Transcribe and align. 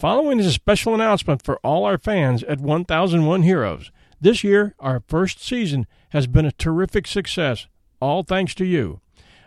Following 0.00 0.40
is 0.40 0.46
a 0.46 0.52
special 0.52 0.94
announcement 0.94 1.42
for 1.42 1.58
all 1.58 1.84
our 1.84 1.98
fans 1.98 2.42
at 2.44 2.58
1001 2.58 3.42
Heroes. 3.42 3.92
This 4.18 4.42
year, 4.42 4.74
our 4.78 5.02
first 5.06 5.44
season 5.44 5.86
has 6.08 6.26
been 6.26 6.46
a 6.46 6.52
terrific 6.52 7.06
success, 7.06 7.66
all 8.00 8.22
thanks 8.22 8.54
to 8.54 8.64
you. 8.64 9.02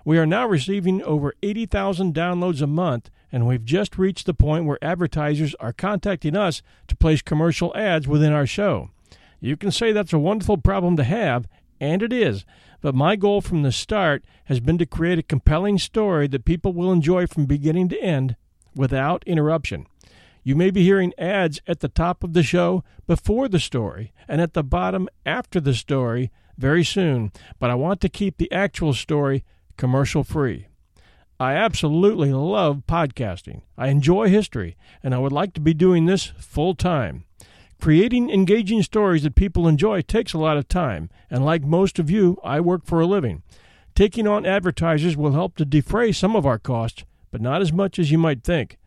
We 0.05 0.19
are 0.19 0.27
now 0.27 0.47
receiving 0.47 1.01
over 1.01 1.33
80,000 1.41 2.13
downloads 2.13 2.61
a 2.61 2.67
month, 2.67 3.09
and 3.31 3.47
we've 3.47 3.65
just 3.65 3.97
reached 3.97 4.27
the 4.27 4.35
point 4.35 4.65
where 4.65 4.77
advertisers 4.83 5.55
are 5.55 5.73
contacting 5.73 6.35
us 6.35 6.61
to 6.87 6.95
place 6.95 7.23
commercial 7.23 7.75
ads 7.75 8.07
within 8.07 8.31
our 8.31 8.45
show. 8.45 8.91
You 9.39 9.57
can 9.57 9.71
say 9.71 9.91
that's 9.91 10.13
a 10.13 10.19
wonderful 10.19 10.57
problem 10.57 10.97
to 10.97 11.03
have, 11.03 11.47
and 11.79 12.03
it 12.03 12.13
is, 12.13 12.45
but 12.79 12.93
my 12.93 13.15
goal 13.15 13.41
from 13.41 13.63
the 13.63 13.71
start 13.71 14.23
has 14.45 14.59
been 14.59 14.77
to 14.77 14.85
create 14.85 15.17
a 15.17 15.23
compelling 15.23 15.79
story 15.79 16.27
that 16.27 16.45
people 16.45 16.73
will 16.73 16.91
enjoy 16.91 17.25
from 17.25 17.47
beginning 17.47 17.89
to 17.89 17.99
end 17.99 18.35
without 18.75 19.23
interruption. 19.25 19.87
You 20.43 20.55
may 20.55 20.71
be 20.71 20.83
hearing 20.83 21.13
ads 21.17 21.61
at 21.67 21.79
the 21.79 21.87
top 21.87 22.23
of 22.23 22.33
the 22.33 22.43
show 22.43 22.83
before 23.07 23.47
the 23.47 23.59
story 23.59 24.11
and 24.27 24.41
at 24.41 24.53
the 24.53 24.63
bottom 24.63 25.07
after 25.25 25.61
the 25.61 25.73
story 25.73 26.31
very 26.57 26.83
soon, 26.83 27.31
but 27.59 27.69
I 27.69 27.75
want 27.75 28.01
to 28.01 28.09
keep 28.09 28.37
the 28.37 28.51
actual 28.51 28.93
story 28.93 29.45
commercial 29.77 30.23
free. 30.23 30.67
I 31.39 31.53
absolutely 31.53 32.31
love 32.31 32.83
podcasting. 32.87 33.61
I 33.77 33.87
enjoy 33.87 34.29
history, 34.29 34.77
and 35.01 35.15
I 35.15 35.17
would 35.17 35.31
like 35.31 35.53
to 35.53 35.61
be 35.61 35.73
doing 35.73 36.05
this 36.05 36.25
full 36.37 36.75
time. 36.75 37.25
Creating 37.81 38.29
engaging 38.29 38.83
stories 38.83 39.23
that 39.23 39.35
people 39.35 39.67
enjoy 39.67 40.01
takes 40.01 40.33
a 40.33 40.37
lot 40.37 40.57
of 40.57 40.67
time, 40.67 41.09
and 41.29 41.43
like 41.43 41.63
most 41.63 41.99
of 41.99 42.09
you, 42.09 42.37
I 42.43 42.59
work 42.59 42.85
for 42.85 43.01
a 43.01 43.05
living. 43.05 43.43
Taking 43.95 44.27
on 44.27 44.45
advertisers 44.45 45.17
will 45.17 45.33
help 45.33 45.55
to 45.57 45.65
defray 45.65 46.11
some 46.11 46.35
of 46.35 46.45
our 46.45 46.59
costs, 46.59 47.03
but 47.31 47.41
not 47.41 47.61
as 47.61 47.73
much 47.73 47.97
as 47.97 48.11
you 48.11 48.17
might 48.17 48.43
think. 48.43 48.77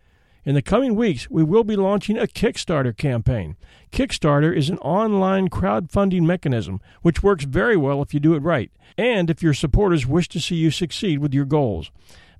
In 0.47 0.55
the 0.55 0.63
coming 0.63 0.95
weeks, 0.95 1.29
we 1.29 1.43
will 1.43 1.65
be 1.65 1.75
launching 1.75 2.17
a 2.17 2.29
Kickstarter 2.29 2.97
campaign. 2.97 3.57
Kickstarter 3.91 4.57
is 4.57 4.71
an 4.71 4.79
online 4.79 5.49
crowdfunding 5.49 6.23
mechanism 6.23 6.81
which 7.03 7.21
works 7.21 7.45
very 7.45 7.77
well 7.77 8.01
if 8.01 8.15
you 8.15 8.21
do 8.21 8.35
it 8.35 8.45
right, 8.45 8.71
and 8.97 9.29
if 9.29 9.43
your 9.43 9.55
supporters 9.55 10.07
wish 10.07 10.29
to 10.29 10.39
see 10.39 10.55
you 10.55 10.71
succeed 10.71 11.19
with 11.19 11.35
your 11.35 11.47
goals. 11.47 11.91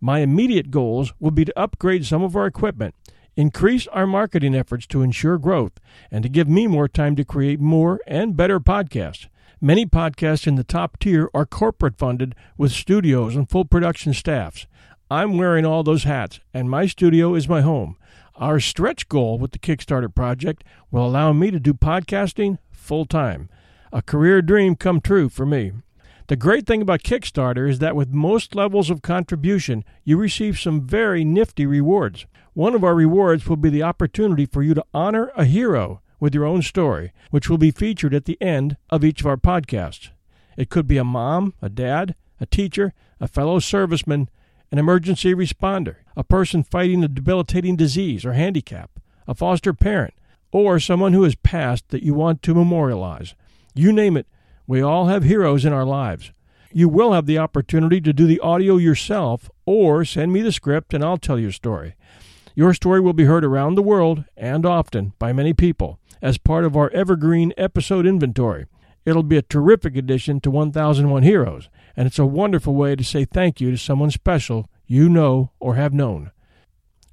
My 0.01 0.21
immediate 0.21 0.71
goals 0.71 1.15
will 1.19 1.33
be 1.33 1.47
to 1.47 1.59
upgrade 1.59 2.07
some 2.07 2.23
of 2.23 2.37
our 2.37 2.47
equipment, 2.47 2.95
increase 3.35 3.89
our 3.89 4.07
marketing 4.07 4.55
efforts 4.55 4.87
to 4.87 5.03
ensure 5.03 5.37
growth, 5.37 5.81
and 6.09 6.23
to 6.23 6.29
give 6.29 6.49
me 6.49 6.69
more 6.69 6.87
time 6.87 7.17
to 7.17 7.25
create 7.25 7.59
more 7.59 7.99
and 8.07 8.37
better 8.37 8.61
podcasts. 8.61 9.27
Many 9.61 9.85
podcasts 9.85 10.47
in 10.47 10.55
the 10.55 10.63
top 10.63 11.01
tier 11.01 11.29
are 11.35 11.45
corporate 11.45 11.99
funded 11.99 12.37
with 12.57 12.71
studios 12.71 13.35
and 13.35 13.51
full 13.51 13.65
production 13.65 14.15
staffs. 14.15 14.69
I'm 15.11 15.39
wearing 15.39 15.65
all 15.65 15.85
those 15.85 16.03
hats, 16.03 16.41
and 16.53 16.69
my 16.69 16.87
studio 16.87 17.37
is 17.37 17.49
my 17.49 17.61
home. 17.61 17.97
Our 18.35 18.59
stretch 18.59 19.09
goal 19.09 19.39
with 19.39 19.53
the 19.53 19.59
Kickstarter 19.61 20.13
project 20.13 20.65
will 20.91 21.07
allow 21.07 21.33
me 21.33 21.53
to 21.53 21.61
do 21.61 21.75
podcasting 21.75 22.59
full 22.73 23.07
time. 23.07 23.49
A 23.93 24.03
career 24.03 24.43
dream 24.43 24.75
come 24.75 25.01
true 25.01 25.29
for 25.29 25.47
me. 25.47 25.73
The 26.27 26.35
great 26.35 26.67
thing 26.67 26.83
about 26.83 27.05
Kickstarter 27.05 27.71
is 27.71 27.79
that 27.79 27.95
with 27.95 28.13
most 28.13 28.57
levels 28.57 28.91
of 28.91 29.01
contribution, 29.01 29.85
you 30.03 30.17
receive 30.17 30.59
some 30.59 30.85
very 30.85 31.25
nifty 31.25 31.67
rewards. 31.67 32.27
One 32.55 32.75
of 32.75 32.83
our 32.83 32.95
rewards 32.97 33.47
will 33.47 33.57
be 33.57 33.71
the 33.71 33.85
opportunity 33.85 34.45
for 34.45 34.65
you 34.65 34.75
to 34.75 34.85
honor 34.93 35.31
a 35.37 35.45
hero 35.45 36.01
with 36.19 36.35
your 36.35 36.47
own 36.47 36.63
story, 36.63 37.13
which 37.31 37.49
will 37.49 37.59
be 37.59 37.71
featured 37.71 38.13
at 38.13 38.25
the 38.25 38.41
end 38.43 38.77
of 38.91 39.05
each 39.05 39.21
of 39.21 39.27
our 39.29 39.37
podcasts. 39.37 40.09
It 40.57 40.69
could 40.69 40.89
be 40.89 40.99
a 40.99 41.05
mom, 41.05 41.55
a 41.63 41.69
dad, 41.69 42.17
a 42.41 42.47
teacher, 42.47 42.93
a 43.21 43.29
fellow 43.29 43.61
serviceman, 43.61 44.27
an 44.71 44.79
emergency 44.79 45.35
responder, 45.35 45.97
a 46.17 46.25
person 46.25 46.63
fighting 46.63 47.05
a 47.05 47.09
debilitating 47.09 47.77
disease 47.77 48.25
or 48.25 48.33
handicap, 48.33 48.91
a 49.29 49.35
foster 49.35 49.73
parent, 49.73 50.15
or 50.53 50.81
someone 50.81 51.13
who 51.13 51.23
has 51.25 51.35
passed 51.35 51.89
that 51.89 52.03
you 52.03 52.15
want 52.15 52.43
to 52.43 52.55
memorialize. 52.55 53.35
You 53.75 53.93
name 53.93 54.17
it, 54.17 54.27
we 54.67 54.81
all 54.81 55.07
have 55.07 55.25
heroes 55.25 55.65
in 55.65 55.73
our 55.73 55.85
lives. 55.85 56.33
You 56.73 56.89
will 56.89 57.13
have 57.13 57.27
the 57.27 57.39
opportunity 57.39 58.01
to 58.01 58.13
do 58.13 58.27
the 58.27 58.41
audio 58.41 58.77
yourself 58.77 59.51
or 59.65 60.05
send 60.05 60.33
me 60.33 60.43
the 60.43 60.53
script 60.53 60.93
and 60.93 61.05
I'll 61.05 61.19
tell 61.19 61.39
your 61.39 61.53
story. 61.53 61.95
Your 62.55 62.75
story 62.75 63.01
will 63.01 63.13
be 63.13 63.25
heard 63.25 63.45
around 63.45 63.75
the 63.75 63.83
world 63.83 64.25
and 64.37 64.67
often 64.67 65.13
by 65.19 65.33
many 65.33 65.53
people 65.53 66.01
as 66.21 66.39
part 66.39 66.65
of 66.65 66.77
our 66.77 66.91
evergreen 66.91 67.53
episode 67.57 68.07
inventory. 68.07 68.67
It'll 69.05 69.23
be 69.23 69.37
a 69.37 69.43
terrific 69.43 69.97
addition 69.97 70.41
to 70.41 70.51
1001 70.51 71.23
Heroes, 71.23 71.69
and 71.97 72.07
it's 72.07 72.19
a 72.19 72.27
wonderful 72.27 72.75
way 72.75 72.95
to 72.95 73.03
say 73.03 73.25
thank 73.25 73.61
you 73.61 73.71
to 73.71 73.79
someone 73.79 74.11
special 74.11 74.71
you 74.87 75.09
know 75.09 75.51
or 75.59 75.75
have 75.77 75.93
known. 75.93 76.31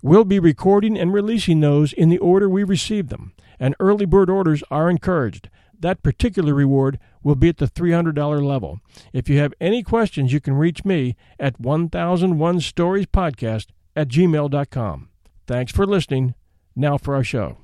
We'll 0.02 0.26
be 0.26 0.40
recording 0.40 0.98
and 0.98 1.14
releasing 1.14 1.62
those 1.62 1.94
in 1.94 2.10
the 2.10 2.18
order 2.18 2.50
we 2.50 2.64
receive 2.64 3.08
them, 3.08 3.34
and 3.60 3.76
early 3.80 4.06
bird 4.06 4.30
orders 4.30 4.62
are 4.70 4.90
encouraged. 4.90 5.50
That 5.80 6.04
particular 6.04 6.54
reward 6.54 7.00
will 7.24 7.36
be 7.36 7.50
at 7.50 7.58
the 7.58 7.68
$300 7.68 8.42
level. 8.44 8.82
If 9.14 9.30
you 9.30 9.40
have 9.40 9.54
any 9.62 9.82
questions, 9.84 10.34
you 10.34 10.42
can 10.42 10.56
reach 10.56 10.84
me 10.84 11.16
at 11.40 11.60
1001 11.60 12.60
Stories 12.62 13.06
Podcast 13.06 13.68
at 13.96 14.10
gmail.com. 14.10 15.10
Thanks 15.48 15.72
for 15.72 15.86
listening. 15.86 16.36
Now 16.76 16.98
for 16.98 17.16
our 17.16 17.24
show. 17.24 17.58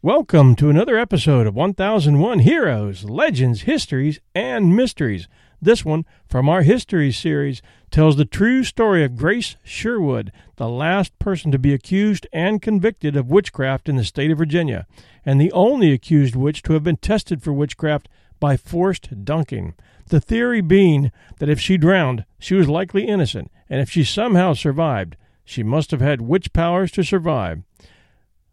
Welcome 0.00 0.54
to 0.56 0.70
another 0.70 0.96
episode 0.96 1.46
of 1.46 1.54
1001 1.54 2.40
Heroes, 2.40 3.04
Legends, 3.04 3.62
Histories, 3.62 4.20
and 4.34 4.76
Mysteries. 4.76 5.28
This 5.60 5.84
one, 5.84 6.04
from 6.28 6.48
our 6.48 6.62
History 6.62 7.10
series, 7.10 7.62
tells 7.90 8.16
the 8.16 8.24
true 8.24 8.62
story 8.62 9.02
of 9.02 9.16
Grace 9.16 9.56
Sherwood, 9.64 10.30
the 10.56 10.68
last 10.68 11.18
person 11.18 11.50
to 11.50 11.58
be 11.58 11.74
accused 11.74 12.26
and 12.32 12.62
convicted 12.62 13.16
of 13.16 13.30
witchcraft 13.30 13.88
in 13.88 13.96
the 13.96 14.04
state 14.04 14.30
of 14.30 14.38
Virginia, 14.38 14.86
and 15.26 15.40
the 15.40 15.52
only 15.52 15.92
accused 15.92 16.36
witch 16.36 16.62
to 16.62 16.74
have 16.74 16.84
been 16.84 16.96
tested 16.96 17.42
for 17.42 17.52
witchcraft 17.52 18.08
by 18.38 18.56
forced 18.56 19.24
dunking. 19.24 19.74
The 20.06 20.20
theory 20.20 20.60
being 20.60 21.10
that 21.38 21.48
if 21.48 21.60
she 21.60 21.76
drowned, 21.76 22.24
she 22.38 22.54
was 22.54 22.68
likely 22.68 23.06
innocent, 23.06 23.50
and 23.68 23.80
if 23.80 23.90
she 23.90 24.04
somehow 24.04 24.52
survived, 24.52 25.16
she 25.44 25.62
must 25.62 25.90
have 25.90 26.00
had 26.00 26.20
witch 26.20 26.52
powers 26.52 26.92
to 26.92 27.02
survive. 27.02 27.62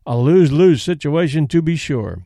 A 0.07 0.17
lose 0.17 0.51
lose 0.51 0.81
situation, 0.81 1.47
to 1.47 1.61
be 1.61 1.75
sure. 1.75 2.25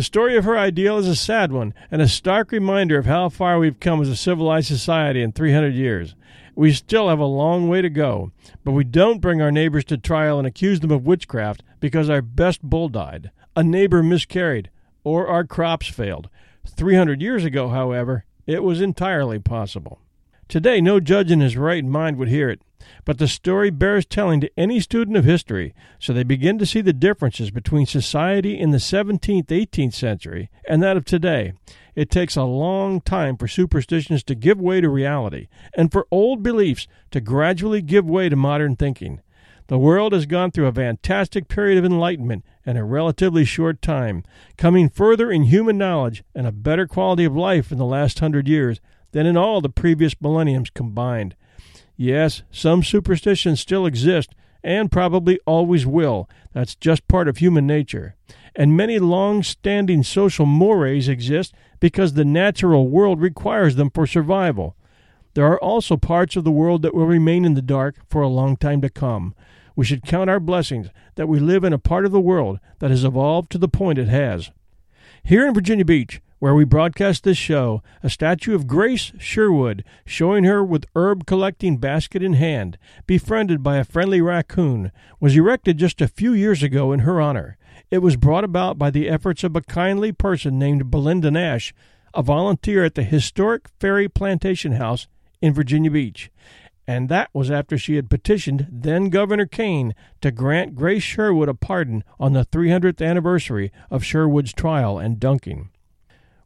The 0.00 0.04
story 0.04 0.34
of 0.38 0.46
her 0.46 0.56
ideal 0.56 0.96
is 0.96 1.06
a 1.06 1.14
sad 1.14 1.52
one 1.52 1.74
and 1.90 2.00
a 2.00 2.08
stark 2.08 2.52
reminder 2.52 2.96
of 2.96 3.04
how 3.04 3.28
far 3.28 3.58
we've 3.58 3.78
come 3.78 4.00
as 4.00 4.08
a 4.08 4.16
civilized 4.16 4.68
society 4.68 5.20
in 5.20 5.30
300 5.30 5.74
years. 5.74 6.14
We 6.54 6.72
still 6.72 7.10
have 7.10 7.18
a 7.18 7.26
long 7.26 7.68
way 7.68 7.82
to 7.82 7.90
go, 7.90 8.32
but 8.64 8.72
we 8.72 8.82
don't 8.82 9.20
bring 9.20 9.42
our 9.42 9.52
neighbors 9.52 9.84
to 9.84 9.98
trial 9.98 10.38
and 10.38 10.46
accuse 10.46 10.80
them 10.80 10.90
of 10.90 11.04
witchcraft 11.04 11.62
because 11.80 12.08
our 12.08 12.22
best 12.22 12.62
bull 12.62 12.88
died, 12.88 13.30
a 13.54 13.62
neighbor 13.62 14.02
miscarried, 14.02 14.70
or 15.04 15.26
our 15.28 15.44
crops 15.44 15.88
failed. 15.88 16.30
300 16.66 17.20
years 17.20 17.44
ago, 17.44 17.68
however, 17.68 18.24
it 18.46 18.62
was 18.62 18.80
entirely 18.80 19.38
possible. 19.38 20.00
Today, 20.48 20.80
no 20.80 20.98
judge 20.98 21.30
in 21.30 21.40
his 21.40 21.58
right 21.58 21.84
mind 21.84 22.16
would 22.16 22.28
hear 22.28 22.48
it. 22.48 22.62
But 23.04 23.18
the 23.18 23.28
story 23.28 23.70
bears 23.70 24.06
telling 24.06 24.40
to 24.40 24.50
any 24.56 24.80
student 24.80 25.16
of 25.16 25.24
history, 25.24 25.74
so 25.98 26.12
they 26.12 26.22
begin 26.22 26.58
to 26.58 26.66
see 26.66 26.80
the 26.80 26.92
differences 26.92 27.50
between 27.50 27.86
society 27.86 28.58
in 28.58 28.70
the 28.70 28.78
17th, 28.78 29.46
18th 29.46 29.94
century 29.94 30.50
and 30.68 30.82
that 30.82 30.96
of 30.96 31.04
today. 31.04 31.52
It 31.94 32.10
takes 32.10 32.36
a 32.36 32.44
long 32.44 33.00
time 33.00 33.36
for 33.36 33.48
superstitions 33.48 34.22
to 34.24 34.34
give 34.34 34.60
way 34.60 34.80
to 34.80 34.88
reality, 34.88 35.48
and 35.74 35.90
for 35.90 36.06
old 36.10 36.42
beliefs 36.42 36.86
to 37.10 37.20
gradually 37.20 37.82
give 37.82 38.06
way 38.06 38.28
to 38.28 38.36
modern 38.36 38.76
thinking. 38.76 39.20
The 39.66 39.78
world 39.78 40.12
has 40.12 40.26
gone 40.26 40.50
through 40.50 40.66
a 40.66 40.72
fantastic 40.72 41.46
period 41.46 41.78
of 41.78 41.84
enlightenment 41.84 42.44
in 42.66 42.76
a 42.76 42.84
relatively 42.84 43.44
short 43.44 43.80
time, 43.80 44.24
coming 44.56 44.88
further 44.88 45.30
in 45.30 45.44
human 45.44 45.78
knowledge 45.78 46.24
and 46.34 46.46
a 46.46 46.52
better 46.52 46.86
quality 46.86 47.24
of 47.24 47.36
life 47.36 47.70
in 47.70 47.78
the 47.78 47.84
last 47.84 48.18
hundred 48.18 48.48
years 48.48 48.80
than 49.12 49.26
in 49.26 49.36
all 49.36 49.60
the 49.60 49.68
previous 49.68 50.20
millenniums 50.20 50.70
combined. 50.70 51.36
Yes, 52.02 52.44
some 52.50 52.82
superstitions 52.82 53.60
still 53.60 53.84
exist 53.84 54.34
and 54.64 54.90
probably 54.90 55.38
always 55.44 55.84
will. 55.84 56.30
That's 56.54 56.74
just 56.74 57.06
part 57.08 57.28
of 57.28 57.36
human 57.36 57.66
nature. 57.66 58.14
And 58.56 58.74
many 58.74 58.98
long 58.98 59.42
standing 59.42 60.02
social 60.02 60.46
mores 60.46 61.08
exist 61.08 61.52
because 61.78 62.14
the 62.14 62.24
natural 62.24 62.88
world 62.88 63.20
requires 63.20 63.76
them 63.76 63.90
for 63.90 64.06
survival. 64.06 64.76
There 65.34 65.44
are 65.44 65.60
also 65.60 65.98
parts 65.98 66.36
of 66.36 66.44
the 66.44 66.50
world 66.50 66.80
that 66.80 66.94
will 66.94 67.04
remain 67.04 67.44
in 67.44 67.52
the 67.52 67.60
dark 67.60 67.96
for 68.08 68.22
a 68.22 68.28
long 68.28 68.56
time 68.56 68.80
to 68.80 68.88
come. 68.88 69.34
We 69.76 69.84
should 69.84 70.02
count 70.02 70.30
our 70.30 70.40
blessings 70.40 70.88
that 71.16 71.28
we 71.28 71.38
live 71.38 71.64
in 71.64 71.74
a 71.74 71.78
part 71.78 72.06
of 72.06 72.12
the 72.12 72.18
world 72.18 72.60
that 72.78 72.90
has 72.90 73.04
evolved 73.04 73.52
to 73.52 73.58
the 73.58 73.68
point 73.68 73.98
it 73.98 74.08
has. 74.08 74.50
Here 75.22 75.46
in 75.46 75.52
Virginia 75.52 75.84
Beach, 75.84 76.22
where 76.40 76.54
we 76.54 76.64
broadcast 76.64 77.22
this 77.22 77.38
show, 77.38 77.82
a 78.02 78.10
statue 78.10 78.54
of 78.54 78.66
Grace 78.66 79.12
Sherwood, 79.18 79.84
showing 80.04 80.44
her 80.44 80.64
with 80.64 80.86
herb 80.96 81.26
collecting 81.26 81.76
basket 81.76 82.22
in 82.22 82.32
hand, 82.32 82.76
befriended 83.06 83.62
by 83.62 83.76
a 83.76 83.84
friendly 83.84 84.20
raccoon, 84.20 84.90
was 85.20 85.36
erected 85.36 85.78
just 85.78 86.00
a 86.00 86.08
few 86.08 86.32
years 86.32 86.62
ago 86.62 86.92
in 86.92 87.00
her 87.00 87.20
honor. 87.20 87.58
It 87.90 87.98
was 87.98 88.16
brought 88.16 88.44
about 88.44 88.78
by 88.78 88.90
the 88.90 89.08
efforts 89.08 89.44
of 89.44 89.54
a 89.54 89.60
kindly 89.60 90.12
person 90.12 90.58
named 90.58 90.90
Belinda 90.90 91.30
Nash, 91.30 91.74
a 92.14 92.22
volunteer 92.22 92.84
at 92.84 92.94
the 92.94 93.02
historic 93.02 93.68
Ferry 93.78 94.08
Plantation 94.08 94.72
House 94.72 95.06
in 95.40 95.52
Virginia 95.54 95.90
Beach. 95.90 96.30
and 96.86 97.08
that 97.08 97.30
was 97.32 97.52
after 97.52 97.78
she 97.78 97.94
had 97.94 98.10
petitioned 98.10 98.66
then 98.68 99.10
Governor 99.10 99.46
Kaine 99.46 99.94
to 100.20 100.32
grant 100.32 100.74
Grace 100.74 101.04
Sherwood 101.04 101.48
a 101.48 101.54
pardon 101.54 102.02
on 102.18 102.32
the 102.32 102.44
300th 102.46 103.00
anniversary 103.06 103.70
of 103.90 104.02
Sherwood's 104.04 104.52
trial 104.52 104.98
and 104.98 105.20
dunking. 105.20 105.70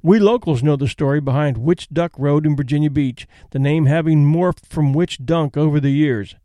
We 0.06 0.18
locals 0.18 0.62
know 0.62 0.76
the 0.76 0.86
story 0.86 1.22
behind 1.22 1.56
Witch 1.56 1.88
Duck 1.88 2.12
Road 2.18 2.44
in 2.44 2.54
Virginia 2.54 2.90
Beach, 2.90 3.26
the 3.52 3.58
name 3.58 3.86
having 3.86 4.22
morphed 4.22 4.66
from 4.66 4.92
Witch 4.92 5.24
Dunk 5.24 5.56
over 5.56 5.80
the 5.80 5.92
years. 5.92 6.36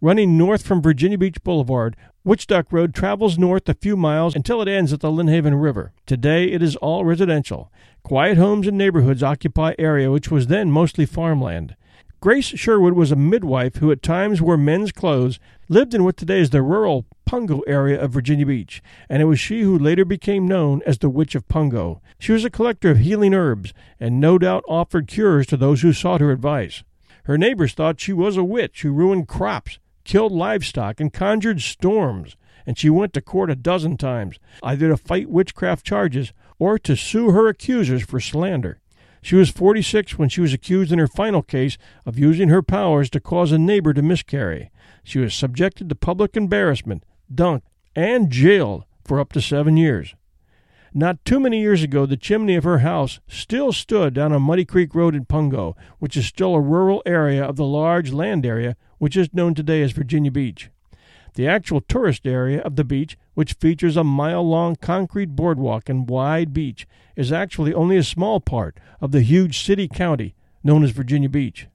Running 0.00 0.38
north 0.38 0.62
from 0.62 0.80
Virginia 0.80 1.18
Beach 1.18 1.44
Boulevard, 1.44 1.94
Witch 2.24 2.46
Duck 2.46 2.72
Road 2.72 2.94
travels 2.94 3.36
north 3.36 3.68
a 3.68 3.74
few 3.74 3.98
miles 3.98 4.34
until 4.34 4.62
it 4.62 4.68
ends 4.68 4.94
at 4.94 5.00
the 5.00 5.10
Lynnhaven 5.10 5.62
River. 5.62 5.92
Today 6.06 6.46
it 6.46 6.62
is 6.62 6.74
all 6.76 7.04
residential. 7.04 7.70
Quiet 8.02 8.38
homes 8.38 8.66
and 8.66 8.78
neighborhoods 8.78 9.22
occupy 9.22 9.74
area 9.78 10.10
which 10.10 10.30
was 10.30 10.46
then 10.46 10.70
mostly 10.70 11.04
farmland. 11.04 11.76
Grace 12.22 12.56
Sherwood 12.56 12.92
was 12.92 13.10
a 13.10 13.16
midwife 13.16 13.78
who 13.78 13.90
at 13.90 14.00
times 14.00 14.40
wore 14.40 14.56
men's 14.56 14.92
clothes, 14.92 15.40
lived 15.68 15.92
in 15.92 16.04
what 16.04 16.16
today 16.16 16.38
is 16.38 16.50
the 16.50 16.62
rural 16.62 17.04
Pungo 17.28 17.62
area 17.66 18.00
of 18.00 18.12
Virginia 18.12 18.46
Beach, 18.46 18.80
and 19.08 19.20
it 19.20 19.24
was 19.24 19.40
she 19.40 19.62
who 19.62 19.76
later 19.76 20.04
became 20.04 20.46
known 20.46 20.82
as 20.86 20.98
the 20.98 21.10
Witch 21.10 21.34
of 21.34 21.48
Pungo. 21.48 22.00
She 22.20 22.30
was 22.30 22.44
a 22.44 22.48
collector 22.48 22.92
of 22.92 22.98
healing 22.98 23.34
herbs, 23.34 23.74
and 23.98 24.20
no 24.20 24.38
doubt 24.38 24.62
offered 24.68 25.08
cures 25.08 25.48
to 25.48 25.56
those 25.56 25.82
who 25.82 25.92
sought 25.92 26.20
her 26.20 26.30
advice. 26.30 26.84
Her 27.24 27.36
neighbors 27.36 27.74
thought 27.74 27.98
she 27.98 28.12
was 28.12 28.36
a 28.36 28.44
witch 28.44 28.82
who 28.82 28.92
ruined 28.92 29.26
crops, 29.26 29.80
killed 30.04 30.30
livestock, 30.30 31.00
and 31.00 31.12
conjured 31.12 31.60
storms, 31.60 32.36
and 32.64 32.78
she 32.78 32.88
went 32.88 33.14
to 33.14 33.20
court 33.20 33.50
a 33.50 33.56
dozen 33.56 33.96
times, 33.96 34.38
either 34.62 34.90
to 34.90 34.96
fight 34.96 35.28
witchcraft 35.28 35.84
charges 35.84 36.32
or 36.60 36.78
to 36.78 36.94
sue 36.94 37.32
her 37.32 37.48
accusers 37.48 38.04
for 38.04 38.20
slander. 38.20 38.78
She 39.22 39.36
was 39.36 39.50
46 39.50 40.18
when 40.18 40.28
she 40.28 40.40
was 40.40 40.52
accused 40.52 40.92
in 40.92 40.98
her 40.98 41.06
final 41.06 41.42
case 41.42 41.78
of 42.04 42.18
using 42.18 42.48
her 42.48 42.62
powers 42.62 43.08
to 43.10 43.20
cause 43.20 43.52
a 43.52 43.58
neighbor 43.58 43.94
to 43.94 44.02
miscarry. 44.02 44.70
She 45.04 45.20
was 45.20 45.32
subjected 45.32 45.88
to 45.88 45.94
public 45.94 46.36
embarrassment, 46.36 47.04
dunked, 47.32 47.62
and 47.94 48.30
jailed 48.30 48.84
for 49.04 49.20
up 49.20 49.32
to 49.32 49.40
seven 49.40 49.76
years. 49.76 50.14
Not 50.92 51.24
too 51.24 51.40
many 51.40 51.60
years 51.60 51.82
ago, 51.82 52.04
the 52.04 52.18
chimney 52.18 52.56
of 52.56 52.64
her 52.64 52.78
house 52.78 53.20
still 53.26 53.72
stood 53.72 54.12
down 54.12 54.32
on 54.32 54.42
Muddy 54.42 54.64
Creek 54.64 54.94
Road 54.94 55.14
in 55.14 55.24
Pungo, 55.24 55.74
which 56.00 56.16
is 56.16 56.26
still 56.26 56.54
a 56.54 56.60
rural 56.60 57.02
area 57.06 57.42
of 57.42 57.56
the 57.56 57.64
large 57.64 58.12
land 58.12 58.44
area 58.44 58.76
which 58.98 59.16
is 59.16 59.32
known 59.32 59.54
today 59.54 59.82
as 59.82 59.92
Virginia 59.92 60.30
Beach. 60.30 60.68
The 61.34 61.48
actual 61.48 61.80
tourist 61.80 62.26
area 62.26 62.60
of 62.60 62.76
the 62.76 62.84
beach, 62.84 63.16
which 63.34 63.54
features 63.54 63.96
a 63.96 64.04
mile 64.04 64.46
long 64.46 64.76
concrete 64.76 65.36
boardwalk 65.36 65.88
and 65.88 66.08
wide 66.08 66.52
beach, 66.52 66.86
is 67.16 67.32
actually 67.32 67.74
only 67.74 67.96
a 67.96 68.02
small 68.02 68.40
part 68.40 68.78
of 69.00 69.12
the 69.12 69.22
huge 69.22 69.58
city 69.64 69.88
county 69.88 70.34
known 70.64 70.84
as 70.84 70.90
Virginia 70.90 71.28
Beach. 71.28 71.66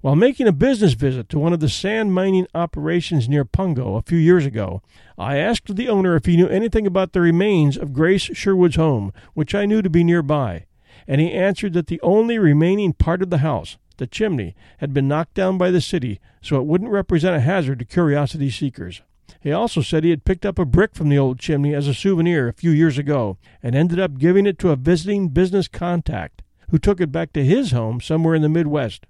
While 0.00 0.16
making 0.16 0.48
a 0.48 0.52
business 0.52 0.94
visit 0.94 1.28
to 1.28 1.38
one 1.38 1.52
of 1.52 1.60
the 1.60 1.68
sand 1.68 2.14
mining 2.14 2.46
operations 2.54 3.28
near 3.28 3.44
Pungo 3.44 3.98
a 3.98 4.02
few 4.02 4.16
years 4.16 4.46
ago, 4.46 4.80
I 5.18 5.36
asked 5.36 5.76
the 5.76 5.90
owner 5.90 6.16
if 6.16 6.24
he 6.24 6.36
knew 6.36 6.48
anything 6.48 6.86
about 6.86 7.12
the 7.12 7.20
remains 7.20 7.76
of 7.76 7.92
Grace 7.92 8.22
Sherwood's 8.22 8.76
home, 8.76 9.12
which 9.34 9.54
I 9.54 9.66
knew 9.66 9.82
to 9.82 9.90
be 9.90 10.02
nearby, 10.02 10.64
and 11.06 11.20
he 11.20 11.32
answered 11.32 11.74
that 11.74 11.88
the 11.88 12.00
only 12.00 12.38
remaining 12.38 12.94
part 12.94 13.20
of 13.20 13.28
the 13.28 13.38
house, 13.38 13.76
the 13.98 14.06
chimney, 14.06 14.54
had 14.78 14.94
been 14.94 15.06
knocked 15.06 15.34
down 15.34 15.58
by 15.58 15.70
the 15.70 15.82
city 15.82 16.18
so 16.40 16.56
it 16.56 16.66
wouldn't 16.66 16.90
represent 16.90 17.36
a 17.36 17.40
hazard 17.40 17.78
to 17.80 17.84
curiosity 17.84 18.50
seekers. 18.50 19.02
He 19.40 19.52
also 19.52 19.80
said 19.80 20.04
he 20.04 20.10
had 20.10 20.24
picked 20.24 20.44
up 20.44 20.58
a 20.58 20.64
brick 20.64 20.94
from 20.94 21.08
the 21.08 21.18
old 21.18 21.38
chimney 21.38 21.74
as 21.74 21.86
a 21.86 21.94
souvenir 21.94 22.48
a 22.48 22.52
few 22.52 22.70
years 22.70 22.98
ago 22.98 23.38
and 23.62 23.74
ended 23.74 24.00
up 24.00 24.18
giving 24.18 24.46
it 24.46 24.58
to 24.60 24.70
a 24.70 24.76
visiting 24.76 25.28
business 25.28 25.68
contact 25.68 26.42
who 26.70 26.78
took 26.78 27.00
it 27.00 27.12
back 27.12 27.32
to 27.32 27.44
his 27.44 27.72
home 27.72 28.00
somewhere 28.00 28.34
in 28.34 28.42
the 28.42 28.48
Midwest. 28.48 29.06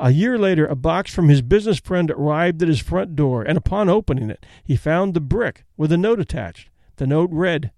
A 0.00 0.10
year 0.10 0.38
later, 0.38 0.64
a 0.66 0.76
box 0.76 1.12
from 1.12 1.28
his 1.28 1.42
business 1.42 1.80
friend 1.80 2.10
arrived 2.10 2.62
at 2.62 2.68
his 2.68 2.78
front 2.78 3.16
door, 3.16 3.42
and 3.42 3.58
upon 3.58 3.88
opening 3.88 4.30
it, 4.30 4.46
he 4.62 4.76
found 4.76 5.12
the 5.12 5.20
brick 5.20 5.64
with 5.76 5.90
a 5.90 5.96
note 5.96 6.20
attached. 6.20 6.68
The 6.96 7.06
note 7.06 7.30
read, 7.32 7.72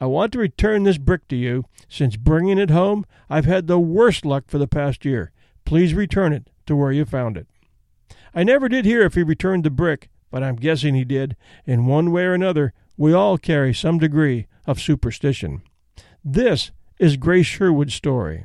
I 0.00 0.06
want 0.06 0.32
to 0.32 0.38
return 0.38 0.84
this 0.84 0.98
brick 0.98 1.26
to 1.28 1.36
you. 1.36 1.64
Since 1.88 2.16
bringing 2.16 2.58
it 2.58 2.70
home, 2.70 3.04
I've 3.28 3.46
had 3.46 3.66
the 3.66 3.78
worst 3.80 4.24
luck 4.24 4.44
for 4.46 4.58
the 4.58 4.68
past 4.68 5.04
year. 5.04 5.32
Please 5.64 5.92
return 5.92 6.32
it 6.32 6.48
to 6.66 6.76
where 6.76 6.92
you 6.92 7.04
found 7.04 7.36
it. 7.36 7.48
I 8.34 8.44
never 8.44 8.68
did 8.68 8.84
hear 8.84 9.02
if 9.02 9.14
he 9.14 9.22
returned 9.22 9.64
the 9.64 9.70
brick, 9.70 10.08
but 10.30 10.42
I'm 10.42 10.56
guessing 10.56 10.94
he 10.94 11.04
did. 11.04 11.36
In 11.66 11.86
one 11.86 12.10
way 12.12 12.24
or 12.24 12.34
another, 12.34 12.72
we 12.96 13.12
all 13.12 13.38
carry 13.38 13.74
some 13.74 13.98
degree 13.98 14.46
of 14.66 14.80
superstition. 14.80 15.62
This 16.24 16.70
is 16.98 17.16
Grace 17.16 17.46
Sherwood's 17.46 17.94
story. 17.94 18.44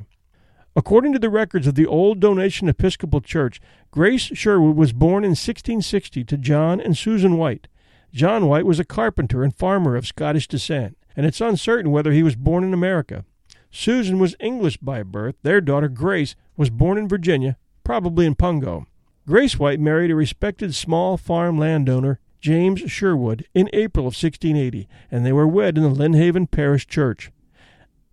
According 0.74 1.12
to 1.14 1.18
the 1.18 1.30
records 1.30 1.66
of 1.66 1.74
the 1.74 1.86
Old 1.86 2.20
Donation 2.20 2.68
Episcopal 2.68 3.20
Church, 3.20 3.60
Grace 3.90 4.22
Sherwood 4.22 4.76
was 4.76 4.92
born 4.92 5.24
in 5.24 5.30
1660 5.30 6.24
to 6.24 6.36
John 6.36 6.80
and 6.80 6.96
Susan 6.96 7.38
White. 7.38 7.68
John 8.12 8.46
White 8.46 8.66
was 8.66 8.78
a 8.78 8.84
carpenter 8.84 9.42
and 9.42 9.54
farmer 9.54 9.96
of 9.96 10.06
Scottish 10.06 10.48
descent, 10.48 10.98
and 11.16 11.24
it's 11.24 11.40
uncertain 11.40 11.90
whether 11.90 12.12
he 12.12 12.22
was 12.22 12.36
born 12.36 12.64
in 12.64 12.74
America. 12.74 13.24
Susan 13.70 14.18
was 14.18 14.36
English 14.40 14.78
by 14.78 15.02
birth. 15.02 15.36
Their 15.42 15.60
daughter, 15.60 15.88
Grace, 15.88 16.34
was 16.56 16.70
born 16.70 16.98
in 16.98 17.08
Virginia, 17.08 17.56
probably 17.84 18.26
in 18.26 18.34
Pungo. 18.34 18.86
Grace 19.26 19.58
White 19.58 19.80
married 19.80 20.12
a 20.12 20.14
respected 20.14 20.72
small 20.72 21.16
farm 21.16 21.58
landowner, 21.58 22.20
James 22.40 22.88
Sherwood, 22.88 23.44
in 23.54 23.68
April 23.72 24.06
of 24.06 24.14
1680, 24.14 24.88
and 25.10 25.26
they 25.26 25.32
were 25.32 25.48
wed 25.48 25.76
in 25.76 25.82
the 25.82 25.90
Lynnhaven 25.90 26.48
Parish 26.48 26.86
Church. 26.86 27.32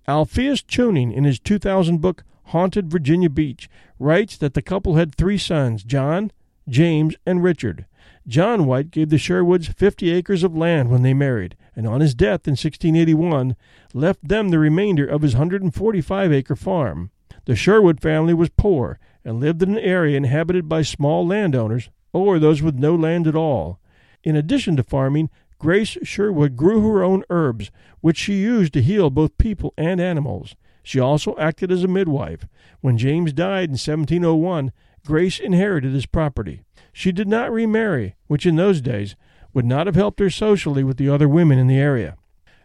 Alpheus 0.07 0.63
Chewning, 0.63 1.11
in 1.11 1.23
his 1.23 1.39
2000 1.39 2.01
book 2.01 2.23
Haunted 2.45 2.89
Virginia 2.89 3.29
Beach, 3.29 3.69
writes 3.99 4.37
that 4.37 4.55
the 4.55 4.61
couple 4.63 4.95
had 4.95 5.13
three 5.13 5.37
sons, 5.37 5.83
John, 5.83 6.31
James, 6.67 7.15
and 7.27 7.43
Richard. 7.43 7.85
John 8.27 8.65
White 8.65 8.89
gave 8.89 9.09
the 9.09 9.19
Sherwoods 9.19 9.67
50 9.67 10.09
acres 10.11 10.43
of 10.43 10.57
land 10.57 10.89
when 10.89 11.03
they 11.03 11.13
married, 11.13 11.55
and 11.75 11.85
on 11.85 12.01
his 12.01 12.15
death 12.15 12.47
in 12.47 12.53
1681 12.53 13.55
left 13.93 14.27
them 14.27 14.49
the 14.49 14.57
remainder 14.57 15.05
of 15.05 15.21
his 15.21 15.35
145 15.35 16.33
acre 16.33 16.55
farm. 16.55 17.11
The 17.45 17.55
Sherwood 17.55 18.01
family 18.01 18.33
was 18.33 18.49
poor 18.49 18.99
and 19.25 19.39
lived 19.39 19.61
in 19.61 19.71
an 19.71 19.79
area 19.79 20.15
inhabited 20.15 20.69
by 20.69 20.81
small 20.81 21.27
landowners 21.27 21.89
or 22.13 22.39
those 22.39 22.61
with 22.61 22.75
no 22.75 22.95
land 22.95 23.27
at 23.27 23.35
all. 23.35 23.79
In 24.23 24.35
addition 24.35 24.77
to 24.77 24.83
farming, 24.83 25.29
Grace 25.59 25.97
Sherwood 26.03 26.55
grew 26.55 26.87
her 26.87 27.03
own 27.03 27.23
herbs, 27.29 27.71
which 28.01 28.17
she 28.17 28.35
used 28.35 28.73
to 28.73 28.81
heal 28.81 29.09
both 29.09 29.37
people 29.37 29.73
and 29.77 29.99
animals. 29.99 30.55
She 30.83 30.99
also 30.99 31.35
acted 31.37 31.71
as 31.71 31.83
a 31.83 31.87
midwife. 31.87 32.45
When 32.81 32.97
James 32.97 33.33
died 33.33 33.69
in 33.69 33.73
1701, 33.73 34.71
Grace 35.05 35.39
inherited 35.39 35.93
his 35.93 36.05
property. 36.05 36.63
She 36.91 37.11
did 37.11 37.27
not 37.27 37.51
remarry, 37.51 38.15
which 38.27 38.45
in 38.45 38.55
those 38.55 38.81
days 38.81 39.15
would 39.53 39.65
not 39.65 39.87
have 39.87 39.95
helped 39.95 40.19
her 40.19 40.29
socially 40.29 40.83
with 40.83 40.97
the 40.97 41.09
other 41.09 41.27
women 41.27 41.59
in 41.59 41.67
the 41.67 41.77
area. 41.77 42.15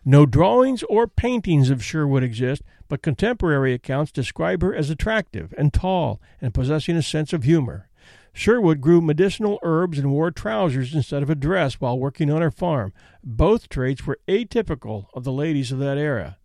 No 0.05 0.27
drawings 0.27 0.83
or 0.85 1.07
paintings 1.07 1.71
of 1.71 1.85
Sherwood 1.85 2.23
exist, 2.23 2.63
but 2.89 3.03
contemporary 3.03 3.73
accounts 3.73 4.11
describe 4.11 4.63
her 4.63 4.75
as 4.75 4.91
attractive 4.91 5.55
and 5.57 5.73
tall 5.73 6.21
and 6.41 6.55
possessing 6.55 6.97
a 6.97 7.03
sense 7.03 7.33
of 7.33 7.45
humor. 7.45 7.89
Sherwood 8.33 8.81
grew 8.81 9.01
medicinal 9.01 9.59
herbs 9.63 9.99
and 9.99 10.11
wore 10.11 10.31
trousers 10.31 10.95
instead 10.95 11.23
of 11.23 11.31
a 11.31 11.35
dress 11.35 11.75
while 11.75 11.99
working 11.99 12.31
on 12.31 12.41
her 12.41 12.51
farm. 12.51 12.93
Both 13.25 13.69
traits 13.69 14.07
were 14.07 14.19
atypical 14.29 15.07
of 15.13 15.25
the 15.25 15.33
ladies 15.33 15.73
of 15.73 15.79
that 15.81 15.99
era. 15.99 16.39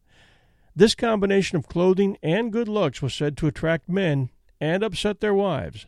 This 0.76 0.96
combination 0.96 1.58
of 1.58 1.68
clothing 1.68 2.18
and 2.24 2.52
good 2.52 2.68
looks 2.68 3.02
was 3.02 3.14
said 3.14 3.38
to 3.38 3.48
attract 3.48 3.88
men 3.88 4.30
and 4.60 4.82
upset 4.82 5.20
their 5.20 5.34
wives. 5.34 5.86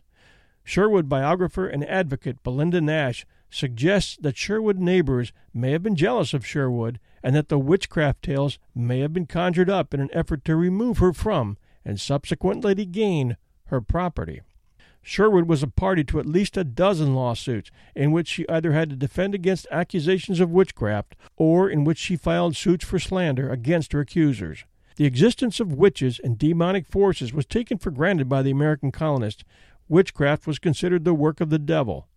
Sherwood 0.64 1.10
biographer 1.10 1.68
and 1.68 1.84
advocate 1.86 2.44
Belinda 2.44 2.82
Nash 2.82 3.26
suggests 3.50 4.18
that 4.18 4.38
Sherwood 4.38 4.78
neighbors 4.78 5.32
may 5.54 5.72
have 5.72 5.82
been 5.82 5.96
jealous 5.96 6.34
of 6.34 6.46
Sherwood 6.46 7.00
and 7.26 7.36
that 7.36 7.50
the 7.50 7.58
witchcraft 7.58 8.22
tales 8.22 8.60
may 8.76 9.00
have 9.00 9.12
been 9.12 9.26
conjured 9.26 9.68
up 9.68 9.96
in 9.96 10.00
an 10.00 10.12
effort 10.14 10.46
to 10.46 10.56
remove 10.56 11.00
her 11.00 11.12
from 11.12 11.58
and 11.84 12.00
subsequently 12.00 12.76
to 12.76 12.86
gain 12.86 13.36
her 13.66 13.82
property. 13.82 14.42
Sherwood 15.02 15.50
was 15.50 15.64
a 15.64 15.68
party 15.68 16.04
to 16.04 16.20
at 16.20 16.28
least 16.28 16.56
a 16.56 16.64
dozen 16.64 17.16
lawsuits 17.16 17.72
in 17.96 18.12
which 18.12 18.28
she 18.28 18.48
either 18.48 18.74
had 18.74 18.92
to 18.92 18.96
defend 18.96 19.34
against 19.34 19.66
accusations 19.72 20.40
of 20.40 20.52
witchcraft 20.52 21.16
or 21.36 21.68
in 21.68 21.84
which 21.84 21.98
she 21.98 22.16
filed 22.16 22.56
suits 22.56 22.86
for 22.86 23.00
slander 23.00 23.50
against 23.50 23.94
her 23.94 24.02
accusers. 24.02 24.64
The 24.98 25.06
existence 25.06 25.60
of 25.60 25.74
witches 25.74 26.20
and 26.24 26.38
demonic 26.38 26.86
forces 26.86 27.34
was 27.34 27.48
taken 27.48 27.80
for 27.80 27.90
granted 27.90 28.30
by 28.30 28.44
the 28.44 28.52
American 28.52 28.92
colonists. 28.92 29.44
Witchcraft 29.90 30.46
was 30.46 30.60
considered 30.60 31.06
the 31.06 31.16
work 31.16 31.42
of 31.42 31.50
the 31.50 31.58
devil. 31.58 32.08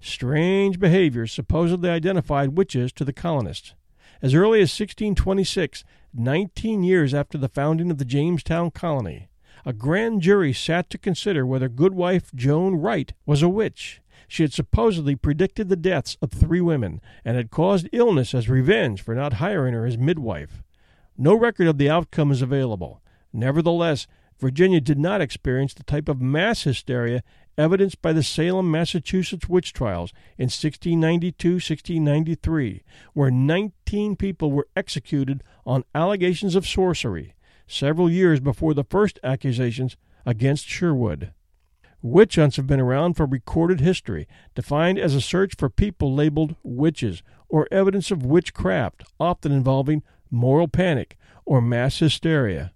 Strange 0.00 0.78
behaviors 0.78 1.32
supposedly 1.32 1.88
identified 1.88 2.58
witches 2.58 2.92
to 2.92 3.06
the 3.06 3.14
colonists. 3.14 3.72
As 4.22 4.34
early 4.34 4.58
as 4.58 4.68
1626, 4.68 5.82
19 6.12 6.82
years 6.82 7.14
after 7.14 7.38
the 7.38 7.48
founding 7.48 7.90
of 7.90 7.96
the 7.96 8.04
Jamestown 8.04 8.70
colony, 8.70 9.30
a 9.64 9.72
grand 9.72 10.20
jury 10.20 10.52
sat 10.52 10.90
to 10.90 10.98
consider 10.98 11.46
whether 11.46 11.70
goodwife 11.70 12.30
Joan 12.34 12.74
Wright 12.76 13.14
was 13.24 13.42
a 13.42 13.48
witch. 13.48 14.02
She 14.28 14.42
had 14.42 14.52
supposedly 14.52 15.16
predicted 15.16 15.70
the 15.70 15.76
deaths 15.76 16.18
of 16.20 16.32
three 16.32 16.60
women 16.60 17.00
and 17.24 17.38
had 17.38 17.50
caused 17.50 17.88
illness 17.92 18.34
as 18.34 18.50
revenge 18.50 19.00
for 19.02 19.14
not 19.14 19.34
hiring 19.34 19.72
her 19.72 19.86
as 19.86 19.96
midwife. 19.96 20.62
No 21.16 21.34
record 21.34 21.66
of 21.66 21.78
the 21.78 21.88
outcome 21.88 22.30
is 22.30 22.42
available. 22.42 23.00
Nevertheless, 23.32 24.06
Virginia 24.38 24.80
did 24.80 24.98
not 24.98 25.22
experience 25.22 25.72
the 25.72 25.82
type 25.82 26.08
of 26.08 26.20
mass 26.20 26.64
hysteria 26.64 27.22
evidenced 27.60 28.00
by 28.00 28.12
the 28.14 28.22
Salem, 28.22 28.70
Massachusetts 28.70 29.48
witch 29.48 29.74
trials 29.74 30.12
in 30.38 30.44
1692 30.44 31.52
1693, 31.54 32.82
where 33.12 33.30
19 33.30 34.16
people 34.16 34.50
were 34.50 34.66
executed 34.74 35.42
on 35.66 35.84
allegations 35.94 36.56
of 36.56 36.66
sorcery, 36.66 37.34
several 37.66 38.10
years 38.10 38.40
before 38.40 38.72
the 38.72 38.84
first 38.84 39.20
accusations 39.22 39.98
against 40.24 40.66
Sherwood. 40.66 41.32
Witch 42.00 42.36
hunts 42.36 42.56
have 42.56 42.66
been 42.66 42.80
around 42.80 43.14
for 43.14 43.26
recorded 43.26 43.80
history, 43.80 44.26
defined 44.54 44.98
as 44.98 45.14
a 45.14 45.20
search 45.20 45.54
for 45.58 45.68
people 45.68 46.14
labeled 46.14 46.56
witches 46.62 47.22
or 47.50 47.68
evidence 47.70 48.10
of 48.10 48.24
witchcraft, 48.24 49.04
often 49.20 49.52
involving 49.52 50.02
moral 50.30 50.66
panic 50.66 51.18
or 51.44 51.60
mass 51.60 51.98
hysteria. 51.98 52.72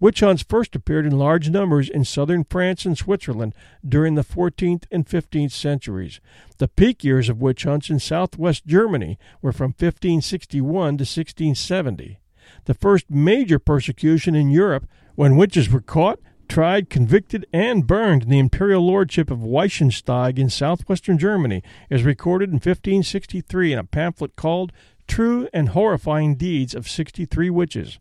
Witch 0.00 0.20
hunts 0.20 0.42
first 0.42 0.74
appeared 0.74 1.04
in 1.04 1.18
large 1.18 1.50
numbers 1.50 1.90
in 1.90 2.06
southern 2.06 2.42
France 2.44 2.86
and 2.86 2.96
Switzerland 2.96 3.54
during 3.86 4.14
the 4.14 4.24
14th 4.24 4.84
and 4.90 5.06
15th 5.06 5.52
centuries. 5.52 6.20
The 6.56 6.68
peak 6.68 7.04
years 7.04 7.28
of 7.28 7.42
witch 7.42 7.64
hunts 7.64 7.90
in 7.90 7.98
southwest 7.98 8.66
Germany 8.66 9.18
were 9.42 9.52
from 9.52 9.72
1561 9.72 10.62
to 10.62 11.02
1670. 11.02 12.18
The 12.64 12.74
first 12.74 13.10
major 13.10 13.58
persecution 13.58 14.34
in 14.34 14.48
Europe, 14.48 14.88
when 15.16 15.36
witches 15.36 15.68
were 15.68 15.82
caught, 15.82 16.18
tried, 16.48 16.88
convicted, 16.88 17.46
and 17.52 17.86
burned 17.86 18.22
in 18.22 18.30
the 18.30 18.38
imperial 18.38 18.84
lordship 18.84 19.30
of 19.30 19.44
Wiesensteig 19.44 20.38
in 20.38 20.48
southwestern 20.48 21.18
Germany, 21.18 21.62
is 21.90 22.04
recorded 22.04 22.48
in 22.48 22.54
1563 22.54 23.74
in 23.74 23.78
a 23.78 23.84
pamphlet 23.84 24.34
called 24.34 24.72
True 25.06 25.46
and 25.52 25.68
Horrifying 25.68 26.36
Deeds 26.36 26.74
of 26.74 26.88
Sixty 26.88 27.26
Three 27.26 27.50
Witches. 27.50 27.98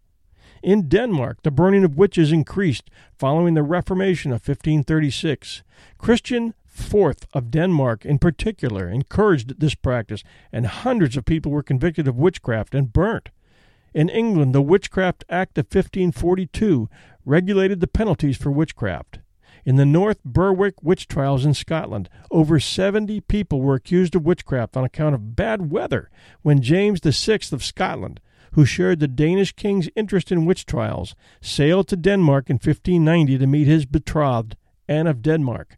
In 0.62 0.90
Denmark, 0.90 1.44
the 1.44 1.52
burning 1.52 1.84
of 1.84 1.98
witches 1.98 2.32
increased 2.32 2.90
following 3.18 3.54
the 3.54 3.64
Reformation 3.64 4.32
of 4.32 4.48
1536. 4.48 5.64
Christian 5.98 6.54
IV 6.78 7.16
of 7.34 7.52
Denmark, 7.52 8.06
in 8.06 8.20
particular, 8.20 8.90
encouraged 8.90 9.60
this 9.60 9.76
practice, 9.76 10.24
and 10.52 10.66
hundreds 10.66 11.18
of 11.18 11.26
people 11.26 11.52
were 11.52 11.64
convicted 11.64 12.08
of 12.08 12.18
witchcraft 12.18 12.76
and 12.76 12.92
burnt. 12.92 13.30
In 13.94 14.10
England, 14.10 14.54
the 14.54 14.62
Witchcraft 14.62 15.24
Act 15.30 15.58
of 15.58 15.66
1542 15.66 16.90
regulated 17.26 17.80
the 17.80 17.88
penalties 17.88 18.38
for 18.38 18.52
witchcraft. 18.52 19.20
In 19.66 19.76
the 19.76 19.86
North 19.86 20.24
Berwick 20.24 20.82
witch 20.82 21.08
trials 21.08 21.46
in 21.46 21.54
Scotland, 21.54 22.10
over 22.32 22.60
70 22.60 23.22
people 23.22 23.62
were 23.62 23.76
accused 23.76 24.16
of 24.16 24.26
witchcraft 24.26 24.78
on 24.78 24.84
account 24.84 25.16
of 25.16 25.36
bad 25.36 25.72
weather 25.72 26.10
when 26.42 26.62
James 26.62 27.02
VI 27.04 27.40
of 27.52 27.64
Scotland 27.64 28.20
who 28.54 28.66
shared 28.66 29.00
the 29.00 29.08
Danish 29.08 29.54
king's 29.54 29.90
interest 29.96 30.32
in 30.32 30.46
witch 30.46 30.66
trials, 30.66 31.16
sailed 31.42 31.88
to 31.88 31.96
Denmark 31.96 32.50
in 32.50 32.56
1590 32.56 33.38
to 33.38 33.48
meet 33.48 33.68
his 33.68 33.86
betrothed, 33.86 34.56
Anne 34.88 35.08
of 35.08 35.22
Denmark. 35.22 35.78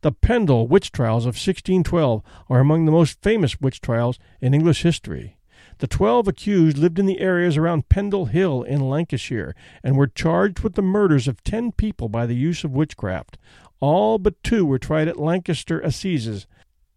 The 0.00 0.12
Pendle 0.12 0.68
witch 0.68 0.92
trials 0.92 1.24
of 1.24 1.34
1612 1.34 2.22
are 2.48 2.60
among 2.60 2.84
the 2.84 2.92
most 2.92 3.20
famous 3.22 3.60
witch 3.60 3.80
trials 3.80 4.18
in 4.40 4.54
English 4.54 4.82
history. 4.82 5.36
The 5.78 5.86
twelve 5.86 6.26
accused 6.26 6.76
lived 6.76 6.98
in 6.98 7.06
the 7.06 7.20
areas 7.20 7.56
around 7.56 7.88
Pendle 7.88 8.26
Hill 8.26 8.64
in 8.64 8.80
Lancashire 8.80 9.54
and 9.84 9.96
were 9.96 10.08
charged 10.08 10.60
with 10.60 10.74
the 10.74 10.82
murders 10.82 11.28
of 11.28 11.42
ten 11.44 11.70
people 11.70 12.08
by 12.08 12.26
the 12.26 12.34
use 12.34 12.64
of 12.64 12.72
witchcraft. 12.72 13.38
All 13.78 14.18
but 14.18 14.42
two 14.42 14.66
were 14.66 14.78
tried 14.78 15.06
at 15.06 15.20
Lancaster 15.20 15.80
Assizes, 15.80 16.48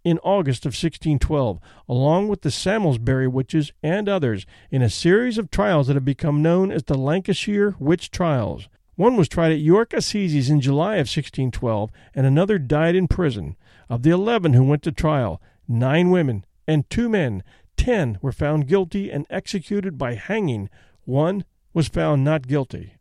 in 0.03 0.19
August 0.19 0.65
of 0.65 0.71
1612, 0.71 1.59
along 1.87 2.27
with 2.27 2.41
the 2.41 2.49
Samlesbury 2.49 3.27
witches 3.27 3.71
and 3.83 4.09
others, 4.09 4.45
in 4.69 4.81
a 4.81 4.89
series 4.89 5.37
of 5.37 5.51
trials 5.51 5.87
that 5.87 5.95
have 5.95 6.05
become 6.05 6.41
known 6.41 6.71
as 6.71 6.83
the 6.83 6.97
Lancashire 6.97 7.75
Witch 7.79 8.11
Trials. 8.11 8.67
One 8.95 9.15
was 9.15 9.29
tried 9.29 9.51
at 9.51 9.59
York 9.59 9.93
Assizes 9.93 10.49
in 10.49 10.61
July 10.61 10.95
of 10.95 11.07
1612, 11.07 11.91
and 12.13 12.25
another 12.25 12.59
died 12.59 12.95
in 12.95 13.07
prison. 13.07 13.55
Of 13.89 14.03
the 14.03 14.09
eleven 14.11 14.53
who 14.53 14.63
went 14.63 14.83
to 14.83 14.91
trial, 14.91 15.41
nine 15.67 16.11
women 16.11 16.45
and 16.67 16.89
two 16.89 17.09
men, 17.09 17.43
ten 17.77 18.17
were 18.21 18.31
found 18.31 18.67
guilty 18.67 19.11
and 19.11 19.25
executed 19.29 19.97
by 19.97 20.15
hanging. 20.15 20.69
One 21.05 21.45
was 21.73 21.87
found 21.87 22.23
not 22.23 22.47
guilty. 22.47 22.95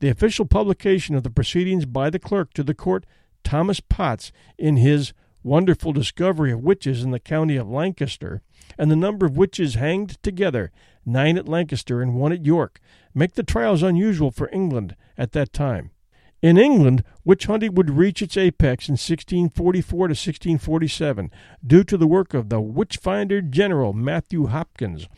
The 0.00 0.08
official 0.08 0.46
publication 0.46 1.14
of 1.14 1.22
the 1.22 1.30
proceedings 1.30 1.86
by 1.86 2.10
the 2.10 2.18
clerk 2.18 2.52
to 2.54 2.62
the 2.62 2.74
court, 2.74 3.06
Thomas 3.44 3.80
Potts, 3.80 4.32
in 4.58 4.76
his 4.76 5.12
wonderful 5.46 5.92
discovery 5.92 6.50
of 6.50 6.64
witches 6.64 7.04
in 7.04 7.12
the 7.12 7.20
county 7.20 7.56
of 7.56 7.68
Lancaster, 7.68 8.42
and 8.76 8.90
the 8.90 8.96
number 8.96 9.24
of 9.24 9.36
witches 9.36 9.74
hanged 9.74 10.20
together, 10.22 10.72
nine 11.06 11.38
at 11.38 11.48
Lancaster 11.48 12.02
and 12.02 12.16
one 12.16 12.32
at 12.32 12.44
York, 12.44 12.80
make 13.14 13.34
the 13.34 13.44
trials 13.44 13.82
unusual 13.82 14.32
for 14.32 14.50
England 14.52 14.96
at 15.16 15.30
that 15.32 15.52
time. 15.52 15.92
In 16.42 16.58
England, 16.58 17.04
witch 17.24 17.46
hunting 17.46 17.74
would 17.74 17.90
reach 17.90 18.20
its 18.20 18.36
apex 18.36 18.88
in 18.88 18.94
1644 18.94 20.08
to 20.08 20.12
1647 20.12 21.30
due 21.64 21.84
to 21.84 21.96
the 21.96 22.06
work 22.06 22.34
of 22.34 22.48
the 22.48 22.60
Witchfinder 22.60 23.40
General 23.40 23.92
Matthew 23.92 24.46
Hopkins. 24.46 25.08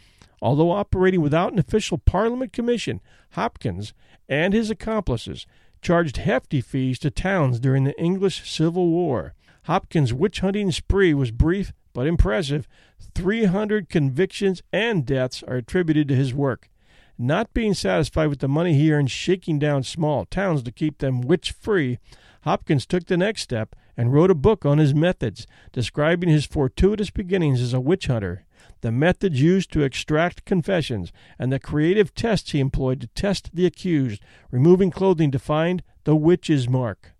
Although 0.40 0.70
operating 0.70 1.22
without 1.22 1.52
an 1.52 1.58
official 1.58 1.98
Parliament 1.98 2.52
commission, 2.52 3.00
Hopkins 3.30 3.94
and 4.28 4.52
his 4.54 4.70
accomplices 4.70 5.46
charged 5.80 6.18
hefty 6.18 6.60
fees 6.60 6.98
to 7.00 7.10
towns 7.10 7.58
during 7.58 7.84
the 7.84 7.98
English 7.98 8.48
Civil 8.48 8.88
War. 8.88 9.34
Hopkins' 9.68 10.14
witch 10.14 10.40
hunting 10.40 10.72
spree 10.72 11.12
was 11.12 11.30
brief 11.30 11.74
but 11.92 12.06
impressive. 12.06 12.66
300 13.14 13.90
convictions 13.90 14.62
and 14.72 15.04
deaths 15.04 15.42
are 15.42 15.56
attributed 15.56 16.08
to 16.08 16.16
his 16.16 16.32
work. 16.32 16.70
Not 17.18 17.52
being 17.52 17.74
satisfied 17.74 18.28
with 18.28 18.38
the 18.38 18.48
money 18.48 18.72
he 18.72 18.90
earned 18.90 19.10
shaking 19.10 19.58
down 19.58 19.82
small 19.82 20.24
towns 20.24 20.62
to 20.62 20.72
keep 20.72 20.98
them 20.98 21.20
witch 21.20 21.52
free, 21.52 21.98
Hopkins 22.44 22.86
took 22.86 23.04
the 23.04 23.18
next 23.18 23.42
step 23.42 23.76
and 23.94 24.10
wrote 24.10 24.30
a 24.30 24.34
book 24.34 24.64
on 24.64 24.78
his 24.78 24.94
methods, 24.94 25.46
describing 25.70 26.30
his 26.30 26.46
fortuitous 26.46 27.10
beginnings 27.10 27.60
as 27.60 27.74
a 27.74 27.80
witch 27.80 28.06
hunter, 28.06 28.46
the 28.80 28.90
methods 28.90 29.42
used 29.42 29.70
to 29.72 29.82
extract 29.82 30.46
confessions, 30.46 31.12
and 31.38 31.52
the 31.52 31.58
creative 31.58 32.14
tests 32.14 32.52
he 32.52 32.60
employed 32.60 33.02
to 33.02 33.06
test 33.08 33.50
the 33.54 33.66
accused, 33.66 34.22
removing 34.50 34.90
clothing 34.90 35.30
to 35.30 35.38
find 35.38 35.82
the 36.04 36.16
witch's 36.16 36.70
mark. 36.70 37.12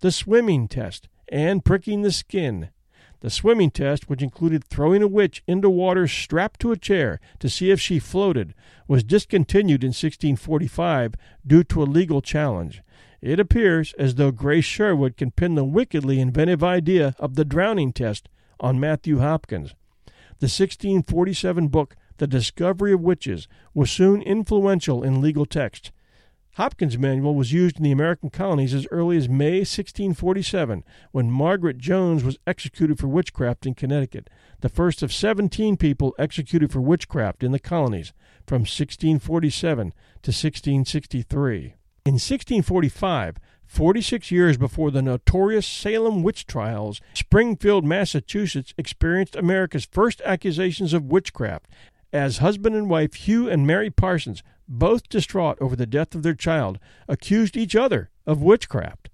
The 0.00 0.12
swimming 0.12 0.68
test, 0.68 1.08
and 1.30 1.64
pricking 1.64 2.02
the 2.02 2.12
skin. 2.12 2.68
The 3.20 3.30
swimming 3.30 3.70
test, 3.70 4.08
which 4.08 4.22
included 4.22 4.64
throwing 4.64 5.02
a 5.02 5.08
witch 5.08 5.42
into 5.46 5.70
water 5.70 6.08
strapped 6.08 6.60
to 6.60 6.72
a 6.72 6.76
chair 6.76 7.20
to 7.38 7.48
see 7.48 7.70
if 7.70 7.80
she 7.80 7.98
floated, 7.98 8.54
was 8.88 9.04
discontinued 9.04 9.84
in 9.84 9.88
1645 9.88 11.14
due 11.46 11.62
to 11.64 11.82
a 11.82 11.84
legal 11.84 12.22
challenge. 12.22 12.82
It 13.20 13.38
appears 13.38 13.92
as 13.98 14.14
though 14.14 14.30
Grace 14.30 14.64
Sherwood 14.64 15.18
can 15.18 15.30
pin 15.30 15.54
the 15.54 15.64
wickedly 15.64 16.18
inventive 16.18 16.64
idea 16.64 17.14
of 17.18 17.34
the 17.34 17.44
drowning 17.44 17.92
test 17.92 18.28
on 18.58 18.80
Matthew 18.80 19.18
Hopkins. 19.18 19.74
The 20.38 20.46
1647 20.46 21.68
book, 21.68 21.96
The 22.16 22.26
Discovery 22.26 22.94
of 22.94 23.02
Witches, 23.02 23.46
was 23.74 23.90
soon 23.90 24.22
influential 24.22 25.02
in 25.02 25.20
legal 25.20 25.44
text. 25.44 25.92
Hopkins' 26.54 26.98
manual 26.98 27.34
was 27.34 27.52
used 27.52 27.76
in 27.76 27.84
the 27.84 27.92
American 27.92 28.28
colonies 28.28 28.74
as 28.74 28.86
early 28.90 29.16
as 29.16 29.28
May 29.28 29.58
1647, 29.60 30.82
when 31.12 31.30
Margaret 31.30 31.78
Jones 31.78 32.24
was 32.24 32.38
executed 32.46 32.98
for 32.98 33.06
witchcraft 33.06 33.66
in 33.66 33.74
Connecticut, 33.74 34.28
the 34.60 34.68
first 34.68 35.02
of 35.02 35.12
17 35.12 35.76
people 35.76 36.14
executed 36.18 36.72
for 36.72 36.80
witchcraft 36.80 37.44
in 37.44 37.52
the 37.52 37.60
colonies 37.60 38.12
from 38.46 38.62
1647 38.62 39.92
to 40.22 40.30
1663. 40.30 41.74
In 42.04 42.14
1645, 42.14 43.36
46 43.64 44.30
years 44.32 44.56
before 44.56 44.90
the 44.90 45.00
notorious 45.00 45.64
Salem 45.64 46.24
witch 46.24 46.44
trials, 46.44 47.00
Springfield, 47.14 47.84
Massachusetts 47.84 48.74
experienced 48.76 49.36
America's 49.36 49.84
first 49.84 50.20
accusations 50.22 50.92
of 50.92 51.04
witchcraft 51.04 51.68
as 52.12 52.38
husband 52.38 52.74
and 52.74 52.88
wife 52.88 53.14
Hugh 53.14 53.48
and 53.48 53.66
Mary 53.66 53.90
Parsons, 53.90 54.42
both 54.68 55.08
distraught 55.08 55.58
over 55.60 55.76
the 55.76 55.86
death 55.86 56.14
of 56.14 56.22
their 56.22 56.34
child, 56.34 56.78
accused 57.08 57.56
each 57.56 57.74
other 57.74 58.10
of 58.26 58.42
witchcraft. 58.42 59.08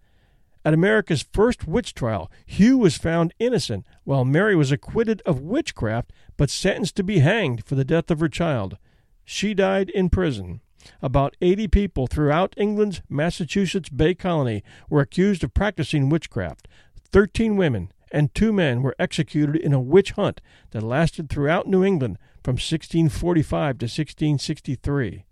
At 0.65 0.75
America's 0.75 1.23
first 1.33 1.69
witch 1.69 1.95
trial, 1.95 2.31
Hugh 2.45 2.76
was 2.76 2.97
found 2.97 3.33
innocent, 3.38 3.87
while 4.05 4.25
Mary 4.25 4.57
was 4.57 4.73
acquitted 4.73 5.23
of 5.25 5.41
witchcraft 5.41 6.12
but 6.37 6.50
sentenced 6.50 6.97
to 6.97 7.05
be 7.05 7.21
hanged 7.21 7.65
for 7.65 7.76
the 7.76 7.85
death 7.85 8.11
of 8.11 8.21
her 8.21 8.29
child. 8.29 8.76
She 9.25 9.55
died 9.55 9.91
in 9.91 10.11
prison. 10.11 10.61
About 11.00 11.37
80 11.41 11.69
people 11.69 12.07
throughout 12.07 12.55
England's 12.57 13.00
Massachusetts 13.09 13.88
Bay 13.88 14.15
Colony 14.15 14.62
were 14.88 15.00
accused 15.00 15.45
of 15.45 15.55
practicing 15.55 16.09
witchcraft. 16.09 16.69
Thirteen 17.12 17.57
women 17.57 17.93
and 18.12 18.35
two 18.35 18.53
men 18.53 18.83
were 18.83 18.97
executed 18.99 19.57
in 19.57 19.73
a 19.73 19.81
witch 19.81 20.12
hunt 20.12 20.41
that 20.71 20.83
lasted 20.83 21.29
throughout 21.29 21.67
New 21.67 21.85
England 21.85 22.19
from 22.47 22.53
1645 22.53 23.79
to 23.79 23.87
1663. 23.87 25.25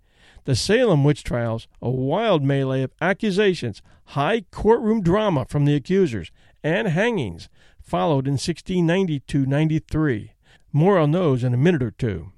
The 0.43 0.53
Salem 0.53 1.05
witch 1.05 1.23
trials, 1.23 1.65
a 1.81 1.89
wild 1.89 2.43
melee 2.43 2.81
of 2.81 2.91
accusations, 2.99 3.81
high 4.07 4.41
courtroom 4.51 5.01
drama 5.01 5.45
from 5.45 5.63
the 5.63 5.75
accusers, 5.75 6.29
and 6.61 6.89
hangings, 6.89 7.47
followed 7.81 8.27
in 8.27 8.33
1692 8.33 9.45
93. 9.45 10.33
More 10.73 10.97
on 10.97 11.11
those 11.11 11.45
in 11.45 11.53
a 11.53 11.57
minute 11.57 11.81
or 11.81 11.91
two. 11.91 12.33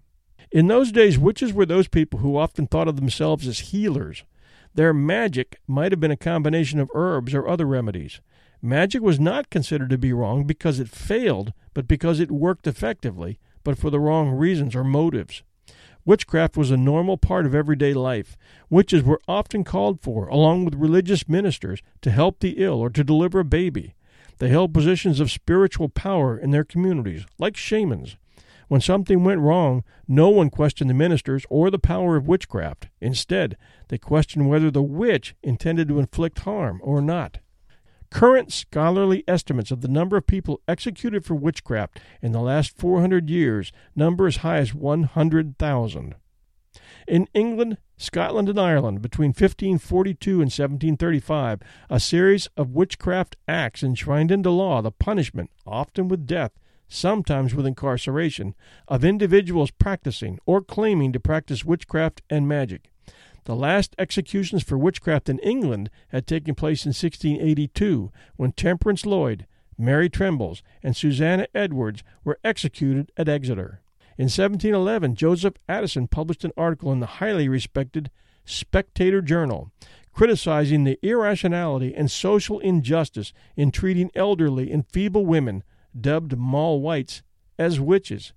In 0.52 0.68
those 0.68 0.92
days, 0.92 1.18
witches 1.18 1.52
were 1.52 1.66
those 1.66 1.88
people 1.88 2.20
who 2.20 2.38
often 2.38 2.68
thought 2.68 2.88
of 2.88 2.98
themselves 2.98 3.48
as 3.48 3.72
healers. 3.72 4.26
Their 4.76 4.94
magic 4.94 5.60
might 5.66 5.92
have 5.92 6.00
been 6.00 6.12
a 6.12 6.18
combination 6.18 6.80
of 6.80 6.92
herbs 6.94 7.34
or 7.34 7.48
other 7.48 7.66
remedies. 7.66 8.22
Magic 8.62 9.02
was 9.02 9.20
not 9.20 9.50
considered 9.50 9.90
to 9.90 9.98
be 9.98 10.14
wrong 10.14 10.44
because 10.44 10.80
it 10.80 10.88
failed, 10.88 11.52
but 11.74 11.88
because 11.88 12.20
it 12.20 12.30
worked 12.30 12.68
effectively, 12.68 13.40
but 13.68 13.78
for 13.78 13.90
the 13.90 14.00
wrong 14.00 14.30
reasons 14.30 14.78
or 14.78 14.84
motives. 14.86 15.44
Witchcraft 16.06 16.56
was 16.56 16.72
a 16.72 16.78
normal 16.78 17.18
part 17.18 17.46
of 17.46 17.54
everyday 17.54 17.94
life. 17.94 18.38
Witches 18.70 19.04
were 19.04 19.20
often 19.28 19.66
called 19.66 20.00
for, 20.00 20.30
along 20.30 20.64
with 20.64 20.76
religious 20.76 21.28
ministers, 21.28 21.82
to 22.00 22.10
help 22.10 22.40
the 22.40 22.64
ill 22.64 22.80
or 22.80 22.90
to 22.90 23.04
deliver 23.04 23.42
a 23.42 23.44
baby. 23.44 23.94
They 24.38 24.48
held 24.48 24.74
positions 24.74 25.20
of 25.20 25.30
spiritual 25.30 25.90
power 25.90 26.38
in 26.38 26.52
their 26.52 26.64
communities, 26.64 27.26
like 27.38 27.58
shamans. 27.58 28.16
When 28.70 28.80
something 28.80 29.26
went 29.26 29.42
wrong, 29.42 29.84
no 30.08 30.30
one 30.30 30.50
questioned 30.50 30.90
the 30.90 30.94
ministers 30.94 31.46
or 31.50 31.70
the 31.70 31.78
power 31.78 32.16
of 32.16 32.26
witchcraft. 32.26 32.88
Instead, 33.02 33.58
they 33.90 33.98
questioned 33.98 34.48
whether 34.48 34.72
the 34.72 34.82
witch 34.82 35.36
intended 35.44 35.90
to 35.90 36.00
inflict 36.00 36.40
harm 36.40 36.80
or 36.82 37.02
not. 37.02 37.40
Current 38.10 38.54
scholarly 38.54 39.24
estimates 39.28 39.72
of 39.72 39.82
the 39.82 39.88
number 39.88 40.18
of 40.18 40.28
people 40.28 40.62
executed 40.68 41.26
for 41.26 41.36
witchcraft 41.36 42.00
in 42.22 42.32
the 42.32 42.42
last 42.42 42.78
400 42.78 43.30
years 43.30 43.72
number 43.96 44.28
as 44.28 44.38
high 44.38 44.58
as 44.58 44.74
100,000. 44.74 46.16
In 47.08 47.28
England, 47.34 47.78
Scotland, 47.98 48.50
and 48.50 48.60
Ireland, 48.60 49.02
between 49.02 49.30
1542 49.30 50.32
and 50.32 50.52
1735, 50.52 51.62
a 51.90 52.00
series 52.00 52.48
of 52.56 52.76
witchcraft 52.76 53.36
acts 53.48 53.84
enshrined 53.84 54.32
into 54.32 54.52
law 54.52 54.82
the 54.82 54.92
punishment, 54.92 55.50
often 55.66 56.08
with 56.08 56.28
death, 56.28 56.52
sometimes 56.88 57.56
with 57.56 57.66
incarceration, 57.66 58.56
of 58.88 59.04
individuals 59.04 59.72
practicing 59.72 60.40
or 60.46 60.62
claiming 60.62 61.12
to 61.14 61.20
practice 61.20 61.66
witchcraft 61.66 62.22
and 62.30 62.48
magic. 62.48 62.92
The 63.48 63.56
last 63.56 63.96
executions 63.98 64.62
for 64.62 64.78
witchcraft 64.78 65.30
in 65.30 65.40
England 65.40 65.90
had 66.10 66.28
taken 66.28 66.54
place 66.54 66.86
in 66.86 66.90
1682, 66.90 68.12
when 68.36 68.52
Temperance 68.52 69.06
Lloyd, 69.06 69.48
Mary 69.78 70.10
Trembles, 70.10 70.62
and 70.84 70.98
Susanna 70.98 71.48
Edwards 71.56 72.04
were 72.26 72.40
executed 72.44 73.10
at 73.16 73.30
Exeter. 73.30 73.80
In 74.18 74.26
1711, 74.26 75.16
Joseph 75.16 75.54
Addison 75.70 76.10
published 76.10 76.44
an 76.44 76.52
article 76.58 76.92
in 76.92 77.00
the 77.00 77.06
highly 77.06 77.48
respected 77.48 78.12
Spectator 78.44 79.22
Journal 79.22 79.72
criticizing 80.12 80.84
the 80.84 81.00
irrationality 81.02 81.96
and 81.96 82.12
social 82.12 82.60
injustice 82.60 83.32
in 83.56 83.72
treating 83.72 84.12
elderly 84.14 84.74
and 84.74 84.86
feeble 84.92 85.26
women, 85.26 85.64
dubbed 85.98 86.36
Moll 86.36 86.82
Whites, 86.82 87.22
as 87.58 87.80
witches. 87.80 88.34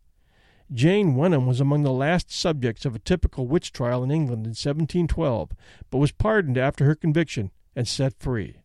Jane 0.73 1.17
Wenham 1.17 1.47
was 1.47 1.61
among 1.61 1.83
the 1.83 1.93
last 1.93 2.31
subjects 2.31 2.85
of 2.85 2.95
a 2.95 3.01
typical 3.01 3.49
witch 3.49 3.73
trial 3.73 4.05
in 4.05 4.11
England 4.11 4.47
in 4.47 4.51
1712, 4.51 5.51
but 5.91 5.99
was 5.99 6.13
pardoned 6.13 6.57
after 6.57 6.85
her 6.85 6.95
conviction 6.95 7.51
and 7.75 7.89
set 7.89 8.15
free. 8.21 8.59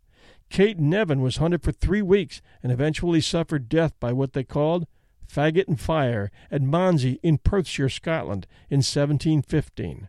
Kate 0.49 0.79
Nevin 0.79 1.21
was 1.21 1.37
hunted 1.37 1.63
for 1.63 1.71
three 1.71 2.03
weeks 2.03 2.41
and 2.61 2.71
eventually 2.71 3.21
suffered 3.21 3.67
death 3.67 3.93
by 3.99 4.13
what 4.13 4.33
they 4.33 4.43
called 4.43 4.85
faggot 5.27 5.67
and 5.67 5.79
fire 5.79 6.31
at 6.51 6.61
Monsey 6.61 7.19
in 7.23 7.39
Perthshire, 7.39 7.89
Scotland, 7.89 8.45
in 8.69 8.77
1715. 8.77 10.07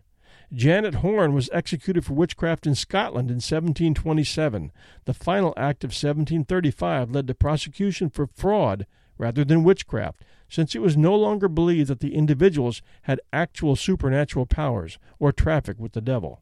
Janet 0.53 0.95
Horne 0.95 1.33
was 1.33 1.49
executed 1.51 2.05
for 2.05 2.13
witchcraft 2.13 2.67
in 2.67 2.75
Scotland 2.75 3.29
in 3.29 3.37
1727. 3.37 4.71
The 5.05 5.13
final 5.13 5.53
act 5.57 5.83
of 5.83 5.89
1735 5.89 7.11
led 7.11 7.27
to 7.27 7.33
prosecution 7.33 8.09
for 8.09 8.27
fraud 8.27 8.85
rather 9.17 9.43
than 9.43 9.63
witchcraft, 9.63 10.23
since 10.49 10.75
it 10.75 10.81
was 10.81 10.95
no 10.95 11.15
longer 11.15 11.47
believed 11.47 11.89
that 11.89 11.99
the 11.99 12.15
individuals 12.15 12.81
had 13.03 13.19
actual 13.33 13.75
supernatural 13.75 14.45
powers 14.45 14.97
or 15.19 15.31
traffic 15.31 15.77
with 15.79 15.93
the 15.93 16.01
devil. 16.01 16.41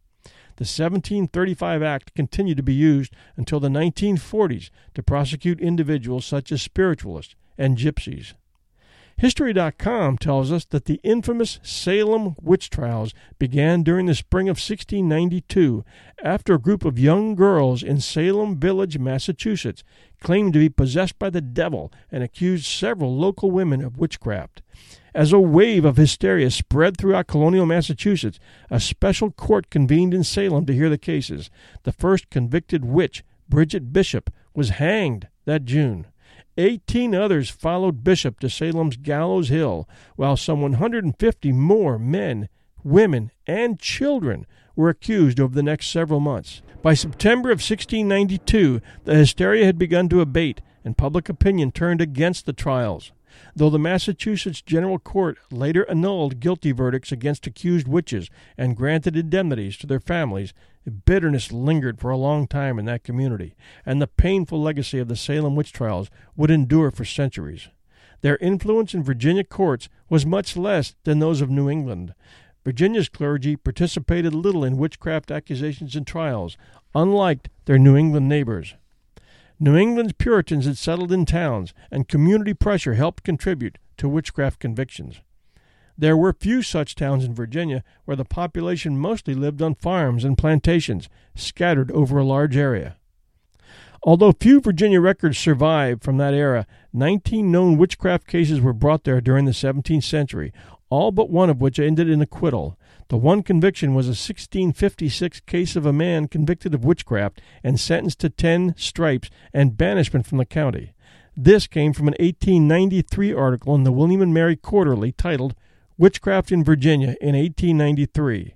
The 0.58 0.64
1735 0.64 1.84
Act 1.84 2.14
continued 2.16 2.58
to 2.58 2.64
be 2.64 2.74
used 2.74 3.14
until 3.36 3.60
the 3.60 3.68
1940s 3.68 4.70
to 4.94 5.04
prosecute 5.04 5.60
individuals 5.60 6.26
such 6.26 6.52
as 6.52 6.62
spiritualists 6.62 7.36
and 7.58 7.78
gypsies. 7.78 8.34
History.com 9.18 10.18
tells 10.18 10.52
us 10.52 10.66
that 10.66 10.86
the 10.86 11.00
infamous 11.02 11.60
Salem 11.64 12.36
witch 12.42 12.70
trials 12.70 13.14
began 13.40 13.82
during 13.82 14.08
the 14.08 14.16
spring 14.16 14.50
of 14.50 14.58
1692 14.58 15.86
after 16.22 16.56
a 16.56 16.60
group 16.60 16.84
of 16.84 17.00
young 17.00 17.34
girls 17.34 17.82
in 17.82 18.02
Salem 18.02 18.60
Village, 18.60 19.00
Massachusetts, 19.00 19.86
claimed 20.22 20.52
to 20.52 20.60
be 20.60 20.68
possessed 20.68 21.18
by 21.18 21.30
the 21.30 21.40
devil 21.40 21.94
and 22.12 22.24
accused 22.24 22.66
several 22.66 23.16
local 23.16 23.52
women 23.52 23.82
of 23.82 23.98
witchcraft. 23.98 24.62
As 25.14 25.32
a 25.32 25.40
wave 25.40 25.86
of 25.86 25.96
hysteria 25.96 26.52
spread 26.52 26.98
throughout 26.98 27.28
colonial 27.28 27.66
Massachusetts, 27.66 28.38
a 28.70 28.82
special 28.82 29.32
court 29.32 29.70
convened 29.70 30.14
in 30.14 30.26
Salem 30.26 30.66
to 30.66 30.74
hear 30.74 30.90
the 30.90 30.98
cases. 30.98 31.50
The 31.84 31.94
first 31.94 32.30
convicted 32.30 32.84
witch, 32.84 33.24
Bridget 33.48 33.94
Bishop, 33.94 34.30
was 34.54 34.72
hanged 34.72 35.30
that 35.46 35.64
June. 35.64 36.08
Eighteen 36.58 37.14
others 37.14 37.50
followed 37.50 38.04
Bishop 38.04 38.40
to 38.40 38.50
Salem's 38.50 38.96
Gallows 38.96 39.50
Hill, 39.50 39.90
while 40.16 40.38
some 40.38 40.62
150 40.62 41.52
more 41.52 42.00
men, 42.00 42.48
women, 42.84 43.32
and 43.46 43.80
children 43.80 44.46
were 44.76 44.90
accused 44.90 45.40
over 45.40 45.54
the 45.54 45.64
next 45.64 45.92
several 45.92 46.20
months. 46.20 46.62
By 46.82 46.94
September 46.94 47.50
of 47.50 47.60
1692, 47.60 48.82
the 49.04 49.16
hysteria 49.16 49.66
had 49.66 49.78
begun 49.78 50.08
to 50.10 50.22
abate, 50.22 50.62
and 50.86 50.98
public 50.98 51.28
opinion 51.28 51.72
turned 51.72 52.00
against 52.00 52.46
the 52.46 52.54
trials. 52.54 53.12
Though 53.56 53.70
the 53.70 53.80
Massachusetts 53.80 54.62
General 54.62 55.00
Court 55.00 55.38
later 55.52 55.90
annulled 55.90 56.40
guilty 56.40 56.72
verdicts 56.72 57.12
against 57.12 57.48
accused 57.48 57.88
witches 57.88 58.30
and 58.58 58.76
granted 58.76 59.16
indemnities 59.16 59.78
to 59.78 59.88
their 59.88 60.00
families, 60.00 60.54
bitterness 61.06 61.52
lingered 61.52 62.00
for 62.00 62.12
a 62.12 62.18
long 62.18 62.48
time 62.48 62.78
in 62.78 62.86
that 62.86 63.04
community, 63.04 63.56
and 63.86 64.02
the 64.02 64.08
painful 64.08 64.62
legacy 64.62 65.00
of 65.00 65.08
the 65.08 65.16
Salem 65.16 65.56
witch 65.56 65.74
trials 65.74 66.10
would 66.36 66.52
endure 66.52 66.92
for 66.92 67.06
centuries. 67.06 67.70
Their 68.22 68.38
influence 68.38 68.94
in 68.94 69.04
Virginia 69.04 69.44
courts 69.44 69.90
was 70.10 70.26
much 70.26 70.56
less 70.58 70.96
than 71.04 71.20
those 71.20 71.42
of 71.42 71.50
New 71.50 71.70
England. 71.70 72.14
Virginia's 72.64 73.10
clergy 73.10 73.56
participated 73.56 74.34
little 74.34 74.64
in 74.64 74.78
witchcraft 74.78 75.30
accusations 75.30 75.96
and 75.96 76.08
trials, 76.08 76.58
unlike 76.96 77.50
their 77.66 77.78
New 77.78 77.96
England 77.96 78.28
neighbors. 78.28 78.76
New 79.60 79.78
England's 79.78 80.14
Puritans 80.14 80.66
had 80.66 80.78
settled 80.78 81.12
in 81.12 81.26
towns, 81.26 81.74
and 81.90 82.10
community 82.10 82.54
pressure 82.54 82.96
helped 82.96 83.24
contribute 83.24 83.78
to 83.98 84.10
witchcraft 84.10 84.60
convictions. 84.60 85.22
There 85.98 86.18
were 86.18 86.34
few 86.34 86.62
such 86.62 86.96
towns 86.96 87.24
in 87.24 87.34
Virginia, 87.34 87.84
where 88.04 88.18
the 88.18 88.26
population 88.26 88.98
mostly 88.98 89.34
lived 89.34 89.62
on 89.62 89.76
farms 89.76 90.26
and 90.26 90.38
plantations 90.38 91.08
scattered 91.36 91.90
over 91.92 92.18
a 92.18 92.26
large 92.26 92.58
area. 92.58 92.98
Although 94.04 94.34
few 94.34 94.60
Virginia 94.60 95.00
records 95.00 95.38
survive 95.38 96.02
from 96.02 96.18
that 96.18 96.34
era, 96.34 96.68
19 96.92 97.50
known 97.50 97.78
witchcraft 97.78 98.28
cases 98.28 98.60
were 98.60 98.74
brought 98.74 99.06
there 99.06 99.22
during 99.22 99.46
the 99.46 99.52
17th 99.52 100.04
century, 100.04 100.52
all 100.90 101.12
but 101.12 101.30
one 101.30 101.50
of 101.50 101.62
which 101.62 101.80
ended 101.80 102.10
in 102.10 102.22
acquittal. 102.22 102.78
The 103.10 103.18
one 103.18 103.44
conviction 103.44 103.94
was 103.94 104.08
a 104.08 104.18
1656 104.18 105.42
case 105.42 105.76
of 105.76 105.86
a 105.86 105.94
man 105.94 106.28
convicted 106.28 106.74
of 106.74 106.84
witchcraft 106.84 107.40
and 107.64 107.80
sentenced 107.80 108.20
to 108.22 108.30
10 108.30 108.74
stripes 108.78 109.30
and 109.54 109.78
banishment 109.78 110.26
from 110.26 110.40
the 110.40 110.46
county. 110.46 110.94
This 111.38 111.68
came 111.68 111.94
from 111.94 112.08
an 112.08 112.16
1893 112.20 113.32
article 113.32 113.76
in 113.76 113.84
the 113.84 113.92
William 113.92 114.24
and 114.24 114.34
Mary 114.34 114.56
Quarterly 114.56 115.12
titled 115.12 115.54
Witchcraft 116.00 116.52
in 116.52 116.64
Virginia 116.64 117.16
in 117.22 117.36
1893. 117.36 118.56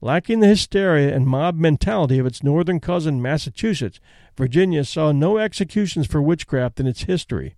Lacking 0.00 0.40
the 0.40 0.46
hysteria 0.46 1.14
and 1.14 1.26
mob 1.26 1.56
mentality 1.56 2.18
of 2.18 2.24
its 2.24 2.42
northern 2.42 2.80
cousin, 2.80 3.20
Massachusetts, 3.20 4.00
Virginia 4.34 4.82
saw 4.82 5.12
no 5.12 5.36
executions 5.36 6.06
for 6.06 6.22
witchcraft 6.22 6.80
in 6.80 6.86
its 6.86 7.02
history. 7.02 7.54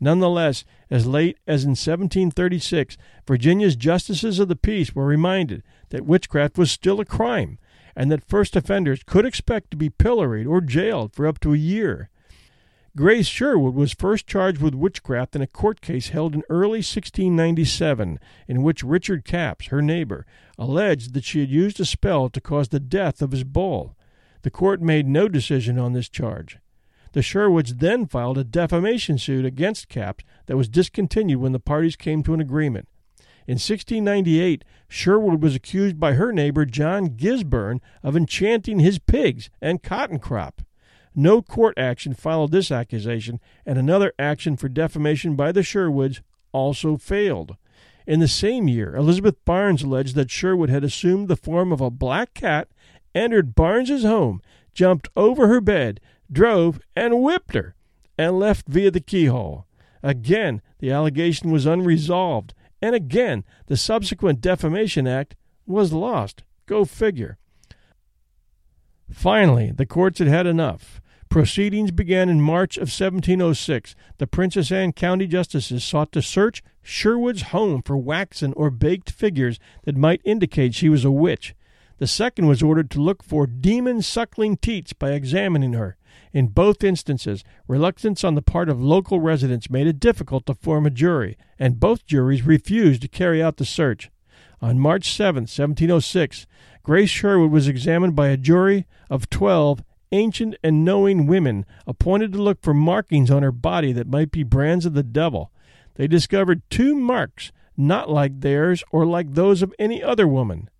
Nonetheless, 0.00 0.64
as 0.90 1.06
late 1.06 1.38
as 1.46 1.62
in 1.62 1.70
1736, 1.70 2.96
Virginia's 3.28 3.76
justices 3.76 4.40
of 4.40 4.48
the 4.48 4.56
peace 4.56 4.92
were 4.92 5.06
reminded 5.06 5.62
that 5.94 6.04
witchcraft 6.04 6.58
was 6.58 6.72
still 6.72 6.98
a 6.98 7.04
crime 7.04 7.56
and 7.94 8.10
that 8.10 8.28
first 8.28 8.56
offenders 8.56 9.04
could 9.06 9.24
expect 9.24 9.70
to 9.70 9.76
be 9.76 9.88
pilloried 9.88 10.44
or 10.44 10.60
jailed 10.60 11.14
for 11.14 11.24
up 11.24 11.38
to 11.38 11.54
a 11.54 11.56
year. 11.56 12.10
Grace 12.96 13.28
Sherwood 13.28 13.76
was 13.76 13.92
first 13.92 14.26
charged 14.26 14.60
with 14.60 14.74
witchcraft 14.74 15.36
in 15.36 15.42
a 15.42 15.46
court 15.46 15.80
case 15.80 16.08
held 16.08 16.34
in 16.34 16.42
early 16.50 16.78
1697, 16.78 18.18
in 18.48 18.62
which 18.64 18.82
Richard 18.82 19.24
Capps, 19.24 19.66
her 19.66 19.80
neighbor, 19.80 20.26
alleged 20.58 21.14
that 21.14 21.22
she 21.22 21.38
had 21.38 21.50
used 21.50 21.78
a 21.78 21.84
spell 21.84 22.28
to 22.28 22.40
cause 22.40 22.70
the 22.70 22.80
death 22.80 23.22
of 23.22 23.30
his 23.30 23.44
bull. 23.44 23.96
The 24.42 24.50
court 24.50 24.82
made 24.82 25.06
no 25.06 25.28
decision 25.28 25.78
on 25.78 25.92
this 25.92 26.08
charge. 26.08 26.58
The 27.12 27.22
Sherwoods 27.22 27.76
then 27.76 28.06
filed 28.06 28.36
a 28.36 28.42
defamation 28.42 29.16
suit 29.16 29.44
against 29.44 29.88
Capps 29.88 30.24
that 30.46 30.56
was 30.56 30.68
discontinued 30.68 31.40
when 31.40 31.52
the 31.52 31.60
parties 31.60 31.94
came 31.94 32.24
to 32.24 32.34
an 32.34 32.40
agreement. 32.40 32.88
In 33.46 33.54
1698, 33.54 34.64
Sherwood 34.88 35.42
was 35.42 35.54
accused 35.54 36.00
by 36.00 36.14
her 36.14 36.32
neighbor 36.32 36.64
John 36.64 37.10
Gisburn 37.10 37.80
of 38.02 38.16
enchanting 38.16 38.80
his 38.80 38.98
pigs 38.98 39.50
and 39.60 39.82
cotton 39.82 40.18
crop. 40.18 40.62
No 41.14 41.42
court 41.42 41.74
action 41.76 42.14
followed 42.14 42.52
this 42.52 42.70
accusation, 42.70 43.40
and 43.66 43.78
another 43.78 44.12
action 44.18 44.56
for 44.56 44.68
defamation 44.68 45.36
by 45.36 45.52
the 45.52 45.62
Sherwoods 45.62 46.22
also 46.52 46.96
failed. 46.96 47.56
In 48.06 48.20
the 48.20 48.28
same 48.28 48.68
year, 48.68 48.96
Elizabeth 48.96 49.36
Barnes 49.44 49.82
alleged 49.82 50.14
that 50.16 50.30
Sherwood 50.30 50.70
had 50.70 50.84
assumed 50.84 51.28
the 51.28 51.36
form 51.36 51.72
of 51.72 51.80
a 51.80 51.90
black 51.90 52.34
cat, 52.34 52.68
entered 53.14 53.54
Barnes's 53.54 54.02
home, 54.04 54.42
jumped 54.72 55.08
over 55.16 55.48
her 55.48 55.60
bed, 55.60 56.00
drove, 56.30 56.80
and 56.96 57.22
whipped 57.22 57.54
her. 57.54 57.74
and 58.16 58.38
left 58.38 58.68
via 58.68 58.90
the 58.90 59.00
keyhole. 59.00 59.66
Again, 60.02 60.62
the 60.78 60.90
allegation 60.92 61.50
was 61.50 61.66
unresolved, 61.66 62.54
and 62.84 62.94
again, 62.94 63.44
the 63.66 63.78
subsequent 63.78 64.42
Defamation 64.42 65.06
Act 65.06 65.34
was 65.66 65.94
lost. 65.94 66.42
Go 66.66 66.84
figure. 66.84 67.38
Finally, 69.10 69.72
the 69.74 69.86
courts 69.86 70.18
had 70.18 70.28
had 70.28 70.46
enough. 70.46 71.00
Proceedings 71.30 71.92
began 71.92 72.28
in 72.28 72.42
March 72.42 72.76
of 72.76 72.92
1706. 72.92 73.96
The 74.18 74.26
Princess 74.26 74.70
Anne 74.70 74.92
County 74.92 75.26
justices 75.26 75.82
sought 75.82 76.12
to 76.12 76.20
search 76.20 76.62
Sherwood's 76.82 77.54
home 77.54 77.80
for 77.80 77.96
waxen 77.96 78.52
or 78.52 78.68
baked 78.68 79.10
figures 79.10 79.58
that 79.84 79.96
might 79.96 80.20
indicate 80.22 80.74
she 80.74 80.90
was 80.90 81.06
a 81.06 81.10
witch. 81.10 81.54
The 81.96 82.06
second 82.06 82.48
was 82.48 82.62
ordered 82.62 82.90
to 82.90 83.00
look 83.00 83.22
for 83.22 83.46
demon 83.46 84.02
suckling 84.02 84.58
teats 84.58 84.92
by 84.92 85.12
examining 85.12 85.72
her. 85.72 85.96
In 86.32 86.48
both 86.48 86.84
instances, 86.84 87.44
reluctance 87.68 88.24
on 88.24 88.34
the 88.34 88.42
part 88.42 88.68
of 88.68 88.80
local 88.80 89.20
residents 89.20 89.70
made 89.70 89.86
it 89.86 90.00
difficult 90.00 90.46
to 90.46 90.54
form 90.54 90.86
a 90.86 90.90
jury, 90.90 91.36
and 91.58 91.80
both 91.80 92.06
juries 92.06 92.42
refused 92.42 93.02
to 93.02 93.08
carry 93.08 93.42
out 93.42 93.56
the 93.56 93.64
search. 93.64 94.10
On 94.60 94.78
March 94.78 95.12
7, 95.12 95.42
1706, 95.42 96.46
Grace 96.82 97.10
Sherwood 97.10 97.50
was 97.50 97.68
examined 97.68 98.14
by 98.14 98.28
a 98.28 98.36
jury 98.36 98.86
of 99.10 99.30
twelve 99.30 99.82
ancient 100.12 100.54
and 100.62 100.84
knowing 100.84 101.26
women 101.26 101.66
appointed 101.86 102.32
to 102.32 102.42
look 102.42 102.62
for 102.62 102.72
markings 102.72 103.30
on 103.30 103.42
her 103.42 103.52
body 103.52 103.92
that 103.92 104.06
might 104.06 104.30
be 104.30 104.42
brands 104.42 104.86
of 104.86 104.94
the 104.94 105.02
devil. 105.02 105.50
They 105.94 106.06
discovered 106.06 106.62
two 106.70 106.94
marks 106.94 107.52
not 107.76 108.08
like 108.08 108.40
theirs 108.40 108.84
or 108.90 109.04
like 109.04 109.34
those 109.34 109.62
of 109.62 109.74
any 109.78 110.02
other 110.02 110.28
woman. 110.28 110.70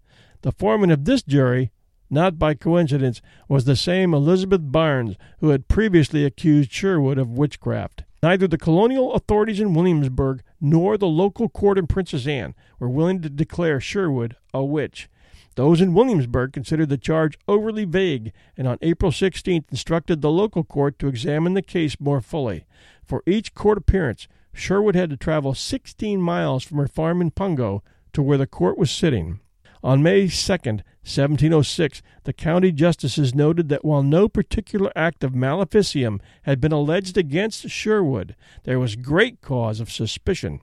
The 0.42 0.52
foreman 0.52 0.90
of 0.90 1.04
this 1.04 1.22
jury, 1.22 1.72
not 2.14 2.38
by 2.38 2.54
coincidence, 2.54 3.20
was 3.48 3.64
the 3.64 3.76
same 3.76 4.14
Elizabeth 4.14 4.62
Barnes 4.62 5.16
who 5.40 5.50
had 5.50 5.68
previously 5.68 6.24
accused 6.24 6.72
Sherwood 6.72 7.18
of 7.18 7.36
witchcraft. 7.36 8.04
Neither 8.22 8.48
the 8.48 8.56
colonial 8.56 9.12
authorities 9.12 9.60
in 9.60 9.74
Williamsburg 9.74 10.42
nor 10.58 10.96
the 10.96 11.06
local 11.06 11.50
court 11.50 11.76
in 11.76 11.86
Princess 11.86 12.26
Anne 12.26 12.54
were 12.78 12.88
willing 12.88 13.20
to 13.20 13.28
declare 13.28 13.80
Sherwood 13.80 14.36
a 14.54 14.64
witch. 14.64 15.10
Those 15.56 15.80
in 15.80 15.94
Williamsburg 15.94 16.52
considered 16.52 16.88
the 16.88 16.96
charge 16.96 17.38
overly 17.46 17.84
vague 17.84 18.32
and 18.56 18.66
on 18.66 18.78
April 18.80 19.12
16th 19.12 19.64
instructed 19.70 20.20
the 20.20 20.30
local 20.30 20.64
court 20.64 20.98
to 21.00 21.06
examine 21.06 21.54
the 21.54 21.62
case 21.62 22.00
more 22.00 22.20
fully. 22.20 22.64
For 23.04 23.22
each 23.26 23.54
court 23.54 23.78
appearance, 23.78 24.26
Sherwood 24.52 24.94
had 24.94 25.10
to 25.10 25.16
travel 25.16 25.54
16 25.54 26.20
miles 26.20 26.64
from 26.64 26.78
her 26.78 26.88
farm 26.88 27.20
in 27.20 27.30
Pungo 27.30 27.82
to 28.14 28.22
where 28.22 28.38
the 28.38 28.46
court 28.46 28.78
was 28.78 28.90
sitting. 28.90 29.40
On 29.84 30.02
May 30.02 30.28
2, 30.28 30.28
1706, 30.28 32.00
the 32.22 32.32
county 32.32 32.72
justices 32.72 33.34
noted 33.34 33.68
that 33.68 33.84
while 33.84 34.02
no 34.02 34.30
particular 34.30 34.90
act 34.96 35.22
of 35.22 35.34
maleficium 35.34 36.22
had 36.44 36.58
been 36.58 36.72
alleged 36.72 37.18
against 37.18 37.68
Sherwood, 37.68 38.34
there 38.62 38.78
was 38.78 38.96
great 38.96 39.42
cause 39.42 39.80
of 39.80 39.92
suspicion. 39.92 40.62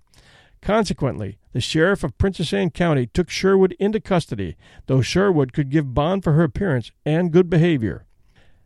Consequently, 0.59 1.37
the 1.53 1.61
sheriff 1.61 2.03
of 2.03 2.17
Princess 2.17 2.51
Anne 2.51 2.71
County 2.71 3.05
took 3.05 3.29
Sherwood 3.29 3.75
into 3.77 3.99
custody, 3.99 4.55
though 4.87 5.03
Sherwood 5.03 5.53
could 5.53 5.69
give 5.69 5.93
bond 5.93 6.23
for 6.23 6.33
her 6.33 6.43
appearance 6.43 6.91
and 7.05 7.31
good 7.31 7.47
behavior. 7.47 8.05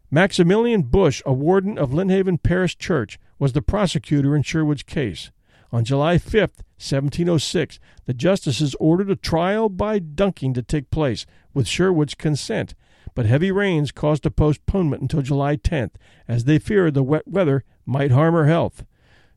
Maximilian 0.09 0.83
Boush, 0.83 1.21
a 1.25 1.33
warden 1.33 1.77
of 1.77 1.89
Lynnhaven 1.89 2.41
Parish 2.41 2.77
Church, 2.77 3.19
was 3.37 3.51
the 3.51 3.61
prosecutor 3.61 4.33
in 4.33 4.41
Sherwood's 4.41 4.83
case. 4.83 5.31
On 5.75 5.83
July 5.83 6.17
5, 6.17 6.39
1706, 6.79 7.79
the 8.05 8.13
justices 8.13 8.77
ordered 8.79 9.11
a 9.11 9.15
trial 9.17 9.67
by 9.67 9.99
dunking 9.99 10.53
to 10.53 10.61
take 10.61 10.89
place, 10.89 11.25
with 11.53 11.67
Sherwood's 11.67 12.13
consent, 12.15 12.75
but 13.13 13.25
heavy 13.25 13.51
rains 13.51 13.91
caused 13.91 14.25
a 14.25 14.31
postponement 14.31 15.01
until 15.01 15.21
July 15.21 15.57
10th, 15.57 15.95
as 16.29 16.45
they 16.45 16.59
feared 16.59 16.93
the 16.93 17.03
wet 17.03 17.27
weather 17.27 17.65
might 17.85 18.11
harm 18.11 18.35
her 18.35 18.45
health. 18.45 18.85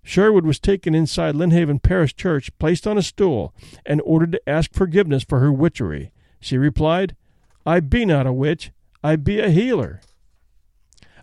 Sherwood 0.04 0.46
was 0.46 0.60
taken 0.60 0.94
inside 0.94 1.34
Lynnhaven 1.34 1.82
Parish 1.82 2.14
Church, 2.14 2.56
placed 2.60 2.86
on 2.86 2.96
a 2.96 3.02
stool, 3.02 3.52
and 3.84 4.00
ordered 4.04 4.30
to 4.30 4.48
ask 4.48 4.72
forgiveness 4.72 5.24
for 5.24 5.40
her 5.40 5.52
witchery. 5.52 6.12
She 6.38 6.56
replied, 6.56 7.16
I 7.66 7.80
be 7.80 8.04
not 8.04 8.28
a 8.28 8.32
witch, 8.32 8.70
I 9.02 9.16
be 9.16 9.40
a 9.40 9.50
healer. 9.50 10.00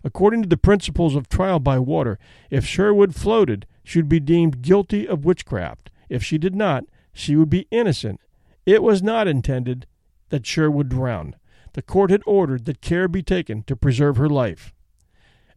According 0.04 0.42
to 0.42 0.48
the 0.50 0.58
principles 0.58 1.16
of 1.16 1.30
trial 1.30 1.58
by 1.58 1.78
water, 1.78 2.18
if 2.50 2.66
Sherwood 2.66 3.14
floated, 3.14 3.66
she 3.86 4.00
would 4.00 4.08
be 4.08 4.18
deemed 4.18 4.62
guilty 4.62 5.06
of 5.06 5.24
witchcraft. 5.24 5.92
If 6.08 6.24
she 6.24 6.38
did 6.38 6.56
not, 6.56 6.86
she 7.12 7.36
would 7.36 7.48
be 7.48 7.68
innocent. 7.70 8.20
It 8.66 8.82
was 8.82 9.00
not 9.00 9.28
intended 9.28 9.86
that 10.30 10.44
Sherwood 10.44 10.88
drown. 10.88 11.36
The 11.74 11.82
court 11.82 12.10
had 12.10 12.22
ordered 12.26 12.64
that 12.64 12.80
care 12.80 13.06
be 13.06 13.22
taken 13.22 13.62
to 13.62 13.76
preserve 13.76 14.16
her 14.16 14.28
life. 14.28 14.74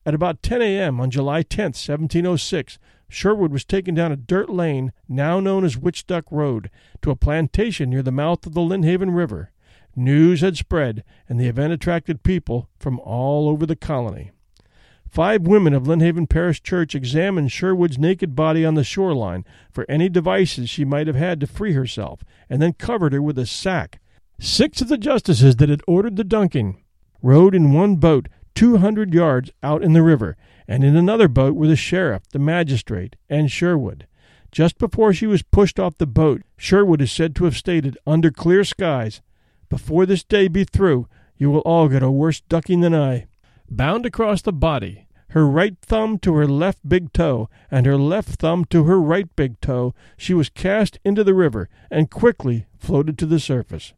At 0.05 0.13
about 0.13 0.43
10 0.43 0.61
a.m. 0.61 1.01
on 1.01 1.09
July 1.09 1.41
10, 1.41 1.69
1706, 1.69 2.77
Sherwood 3.09 3.51
was 3.51 3.65
taken 3.65 3.95
down 3.95 4.11
a 4.11 4.15
dirt 4.15 4.47
lane, 4.47 4.93
now 5.07 5.39
known 5.39 5.65
as 5.65 5.75
Witch 5.75 6.05
Duck 6.05 6.25
Road, 6.29 6.69
to 7.01 7.09
a 7.09 7.15
plantation 7.15 7.89
near 7.89 8.03
the 8.03 8.11
mouth 8.11 8.45
of 8.45 8.53
the 8.53 8.61
Lynnhaven 8.61 9.15
River. 9.15 9.51
News 9.95 10.41
had 10.41 10.55
spread, 10.55 11.03
and 11.27 11.39
the 11.39 11.47
event 11.47 11.73
attracted 11.73 12.21
people 12.21 12.69
from 12.77 12.99
all 12.99 13.49
over 13.49 13.65
the 13.65 13.75
colony. 13.75 14.29
Five 15.09 15.41
women 15.41 15.73
of 15.73 15.83
Lynnhaven 15.83 16.29
Parish 16.29 16.61
Church 16.61 16.93
examined 16.93 17.51
Sherwood's 17.51 17.97
naked 17.97 18.35
body 18.35 18.63
on 18.63 18.75
the 18.75 18.83
shoreline 18.83 19.43
for 19.71 19.85
any 19.89 20.07
devices 20.07 20.69
she 20.69 20.85
might 20.85 21.07
have 21.07 21.15
had 21.15 21.39
to 21.39 21.47
free 21.47 21.73
herself, 21.73 22.23
and 22.47 22.61
then 22.61 22.73
covered 22.73 23.13
her 23.13 23.21
with 23.21 23.39
a 23.39 23.47
sack. 23.47 23.99
Six 24.39 24.81
of 24.81 24.87
the 24.87 24.99
justices 24.99 25.55
that 25.55 25.69
had 25.69 25.81
ordered 25.87 26.15
the 26.15 26.23
dunking 26.23 26.83
rowed 27.23 27.55
in 27.55 27.73
one 27.73 27.95
boat 27.95 28.29
two 28.53 28.77
hundred 28.77 29.13
yards 29.13 29.49
out 29.63 29.81
in 29.81 29.93
the 29.93 30.03
river, 30.03 30.37
and 30.67 30.83
in 30.83 30.95
another 30.95 31.27
boat 31.27 31.55
were 31.55 31.67
the 31.67 31.75
sheriff, 31.75 32.23
the 32.31 32.39
magistrate, 32.39 33.15
and 33.29 33.49
Sherwood. 33.49 34.05
Just 34.51 34.77
before 34.77 35.13
she 35.13 35.25
was 35.25 35.41
pushed 35.41 35.79
off 35.79 35.97
the 35.97 36.05
boat, 36.05 36.41
Sherwood 36.55 37.01
is 37.01 37.11
said 37.11 37.35
to 37.35 37.45
have 37.45 37.57
stated, 37.57 37.97
under 38.05 38.31
clear 38.31 38.63
skies, 38.63 39.21
Before 39.69 40.05
this 40.05 40.23
day 40.23 40.47
be 40.47 40.65
through, 40.65 41.07
you 41.37 41.49
will 41.49 41.61
all 41.61 41.87
get 41.87 42.03
a 42.03 42.11
worse 42.11 42.41
ducking 42.41 42.81
than 42.81 42.93
I. 42.93 43.28
Bound 43.71 44.05
across 44.05 44.41
the 44.41 44.51
body, 44.51 45.07
her 45.29 45.47
right 45.47 45.77
thumb 45.79 46.17
to 46.19 46.33
her 46.33 46.47
left 46.47 46.87
big 46.87 47.13
toe, 47.13 47.49
and 47.69 47.85
her 47.85 47.97
left 47.97 48.39
thumb 48.39 48.65
to 48.65 48.85
her 48.85 48.99
right 48.99 49.33
big 49.35 49.61
toe, 49.61 49.93
she 50.17 50.33
was 50.33 50.49
cast 50.49 50.99
into 51.05 51.23
the 51.23 51.35
river 51.35 51.69
and 51.91 52.09
quickly 52.09 52.65
floated 52.77 53.17
to 53.19 53.27
the 53.27 53.39
surface. 53.39 53.93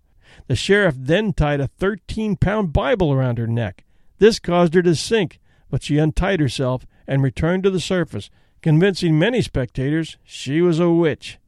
The 0.47 0.55
sheriff 0.55 0.95
then 0.97 1.31
tied 1.31 1.61
a 1.61 1.67
thirteen 1.67 2.35
pound 2.35 2.73
Bible 2.73 3.13
around 3.13 3.37
her 3.37 3.47
neck. 3.47 3.85
This 4.19 4.39
caused 4.39 4.73
her 4.73 4.81
to 4.81 4.93
sink, 4.93 5.39
but 5.69 5.83
she 5.83 5.97
untied 5.97 6.41
herself 6.41 6.85
and 7.07 7.23
returned 7.23 7.63
to 7.63 7.69
the 7.69 7.79
surface, 7.79 8.29
convincing 8.61 9.17
many 9.17 9.41
spectators 9.41 10.17
she 10.23 10.61
was 10.61 10.79
a 10.79 10.89
witch. 10.89 11.39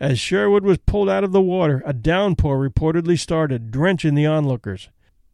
As 0.00 0.20
Sherwood 0.20 0.62
was 0.62 0.78
pulled 0.78 1.08
out 1.08 1.24
of 1.24 1.32
the 1.32 1.42
water, 1.42 1.82
a 1.84 1.92
downpour 1.92 2.56
reportedly 2.56 3.18
started, 3.18 3.72
drenching 3.72 4.14
the 4.14 4.26
onlookers. 4.26 4.90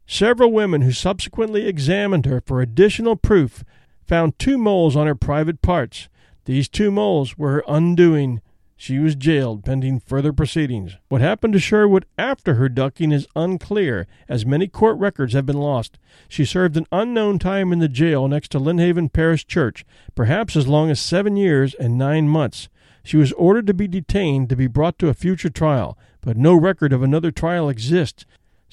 Several 0.07 0.51
women 0.51 0.81
who 0.81 0.91
subsequently 0.91 1.67
examined 1.67 2.25
her 2.25 2.41
for 2.41 2.61
additional 2.61 3.15
proof 3.15 3.63
found 4.05 4.37
two 4.37 4.57
moles 4.57 4.95
on 4.95 5.07
her 5.07 5.15
private 5.15 5.61
parts. 5.61 6.09
These 6.45 6.69
two 6.69 6.91
moles 6.91 7.37
were 7.37 7.53
her 7.53 7.63
undoing, 7.67 8.41
she 8.77 8.99
was 8.99 9.15
jailed 9.15 9.63
pending 9.63 10.01
further 10.01 10.33
proceedings. 10.33 10.97
What 11.07 11.21
happened 11.21 11.53
to 11.53 11.59
Sherwood 11.59 12.05
after 12.17 12.55
her 12.55 12.67
ducking 12.67 13.11
is 13.11 13.27
unclear, 13.35 14.05
as 14.27 14.45
many 14.45 14.67
court 14.67 14.97
records 14.97 15.33
have 15.33 15.45
been 15.45 15.57
lost. 15.57 15.97
She 16.27 16.43
served 16.43 16.75
an 16.75 16.85
unknown 16.91 17.39
time 17.39 17.71
in 17.71 17.79
the 17.79 17.87
jail 17.87 18.27
next 18.27 18.51
to 18.51 18.59
Lynnhaven 18.59 19.11
Parish 19.11 19.47
Church, 19.47 19.85
perhaps 20.13 20.55
as 20.55 20.67
long 20.67 20.91
as 20.91 20.99
seven 20.99 21.37
years 21.37 21.73
and 21.73 21.97
nine 21.97 22.27
months. 22.27 22.67
She 23.03 23.17
was 23.17 23.31
ordered 23.33 23.65
to 23.67 23.73
be 23.73 23.87
detained 23.87 24.49
to 24.49 24.55
be 24.55 24.67
brought 24.67 24.99
to 24.99 25.09
a 25.09 25.13
future 25.13 25.49
trial, 25.49 25.97
but 26.21 26.37
no 26.37 26.53
record 26.53 26.91
of 26.91 27.01
another 27.01 27.31
trial 27.31 27.69
exists, 27.69 28.25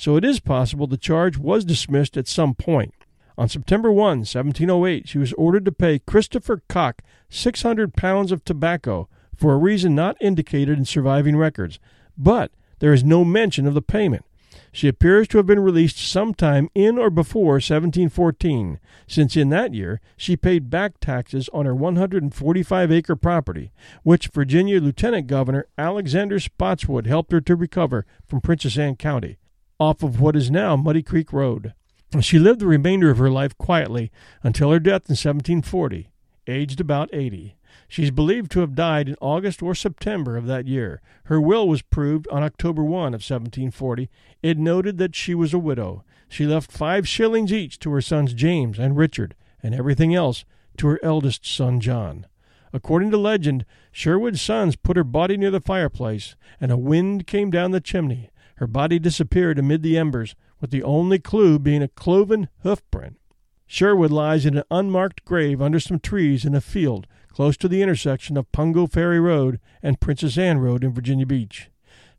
so 0.02 0.16
it 0.16 0.24
is 0.24 0.40
possible 0.40 0.88
the 0.88 0.96
charge 0.96 1.38
was 1.38 1.64
dismissed 1.64 2.16
at 2.16 2.26
some 2.26 2.54
point. 2.54 2.92
On 3.38 3.48
September 3.48 3.92
1, 3.92 4.18
1708, 4.26 5.08
she 5.08 5.16
was 5.16 5.32
ordered 5.34 5.64
to 5.64 5.70
pay 5.70 6.00
Christopher 6.00 6.60
Cocke 6.68 7.02
600 7.30 7.94
pounds 7.94 8.32
of 8.32 8.44
tobacco 8.44 9.08
for 9.36 9.52
a 9.52 9.58
reason 9.58 9.94
not 9.94 10.16
indicated 10.20 10.76
in 10.76 10.84
surviving 10.84 11.36
records, 11.36 11.78
but 12.18 12.50
there 12.80 12.92
is 12.92 13.04
no 13.04 13.24
mention 13.24 13.64
of 13.64 13.74
the 13.74 13.80
payment. 13.80 14.24
She 14.72 14.88
appears 14.88 15.28
to 15.28 15.36
have 15.36 15.46
been 15.46 15.60
released 15.60 15.98
sometime 15.98 16.68
in 16.74 16.98
or 16.98 17.08
before 17.08 17.60
1714, 17.60 18.80
since 19.06 19.36
in 19.36 19.50
that 19.50 19.72
year 19.72 20.00
she 20.16 20.36
paid 20.36 20.68
back 20.68 20.98
taxes 20.98 21.48
on 21.52 21.64
her 21.64 21.76
145 21.76 22.90
acre 22.90 23.14
property, 23.14 23.70
which 24.02 24.26
Virginia 24.34 24.80
Lieutenant 24.80 25.28
Governor 25.28 25.68
Alexander 25.78 26.40
Spotswood 26.40 27.06
helped 27.06 27.30
her 27.30 27.40
to 27.42 27.54
recover 27.54 28.04
from 28.26 28.40
Princess 28.40 28.76
Anne 28.76 28.96
County, 28.96 29.38
off 29.82 30.04
of 30.04 30.20
what 30.20 30.36
is 30.36 30.48
now 30.48 30.76
Muddy 30.76 31.02
Creek 31.02 31.32
Road. 31.32 31.74
She 32.20 32.38
lived 32.38 32.60
the 32.60 32.68
remainder 32.68 33.10
of 33.10 33.18
her 33.18 33.30
life 33.30 33.58
quietly 33.58 34.12
until 34.44 34.70
her 34.70 34.78
death 34.78 35.08
in 35.08 35.14
1740, 35.14 36.08
aged 36.46 36.80
about 36.80 37.12
80. 37.12 37.56
She 37.88 38.04
is 38.04 38.12
believed 38.12 38.52
to 38.52 38.60
have 38.60 38.76
died 38.76 39.08
in 39.08 39.16
August 39.20 39.60
or 39.60 39.74
September 39.74 40.36
of 40.36 40.46
that 40.46 40.68
year. 40.68 41.00
Her 41.24 41.40
will 41.40 41.66
was 41.66 41.82
proved 41.82 42.28
on 42.28 42.44
October 42.44 42.84
1 42.84 43.08
of 43.08 43.24
1740. 43.24 44.08
It 44.40 44.56
noted 44.56 44.98
that 44.98 45.16
she 45.16 45.34
was 45.34 45.52
a 45.52 45.58
widow. 45.58 46.04
She 46.28 46.46
left 46.46 46.70
five 46.70 47.08
shillings 47.08 47.52
each 47.52 47.80
to 47.80 47.90
her 47.90 48.00
sons 48.00 48.34
James 48.34 48.78
and 48.78 48.96
Richard, 48.96 49.34
and 49.64 49.74
everything 49.74 50.14
else 50.14 50.44
to 50.76 50.86
her 50.86 51.00
eldest 51.02 51.44
son, 51.44 51.80
John. 51.80 52.26
According 52.72 53.10
to 53.10 53.16
legend, 53.16 53.64
Sherwood's 53.90 54.40
sons 54.40 54.76
put 54.76 54.96
her 54.96 55.04
body 55.04 55.36
near 55.36 55.50
the 55.50 55.60
fireplace, 55.60 56.36
and 56.60 56.70
a 56.70 56.76
wind 56.76 57.26
came 57.26 57.50
down 57.50 57.72
the 57.72 57.80
chimney. 57.80 58.30
Her 58.62 58.68
body 58.68 59.00
disappeared 59.00 59.58
amid 59.58 59.82
the 59.82 59.98
embers, 59.98 60.36
with 60.60 60.70
the 60.70 60.84
only 60.84 61.18
clue 61.18 61.58
being 61.58 61.82
a 61.82 61.88
cloven 61.88 62.48
hoof 62.62 62.80
print. 62.92 63.18
Sherwood 63.66 64.12
lies 64.12 64.46
in 64.46 64.56
an 64.56 64.62
unmarked 64.70 65.24
grave 65.24 65.60
under 65.60 65.80
some 65.80 65.98
trees 65.98 66.44
in 66.44 66.54
a 66.54 66.60
field 66.60 67.08
close 67.26 67.56
to 67.56 67.66
the 67.66 67.82
intersection 67.82 68.36
of 68.36 68.52
Pungo 68.52 68.86
Ferry 68.86 69.18
Road 69.18 69.58
and 69.82 69.98
Princess 69.98 70.38
Anne 70.38 70.58
Road 70.58 70.84
in 70.84 70.92
Virginia 70.92 71.26
Beach. 71.26 71.70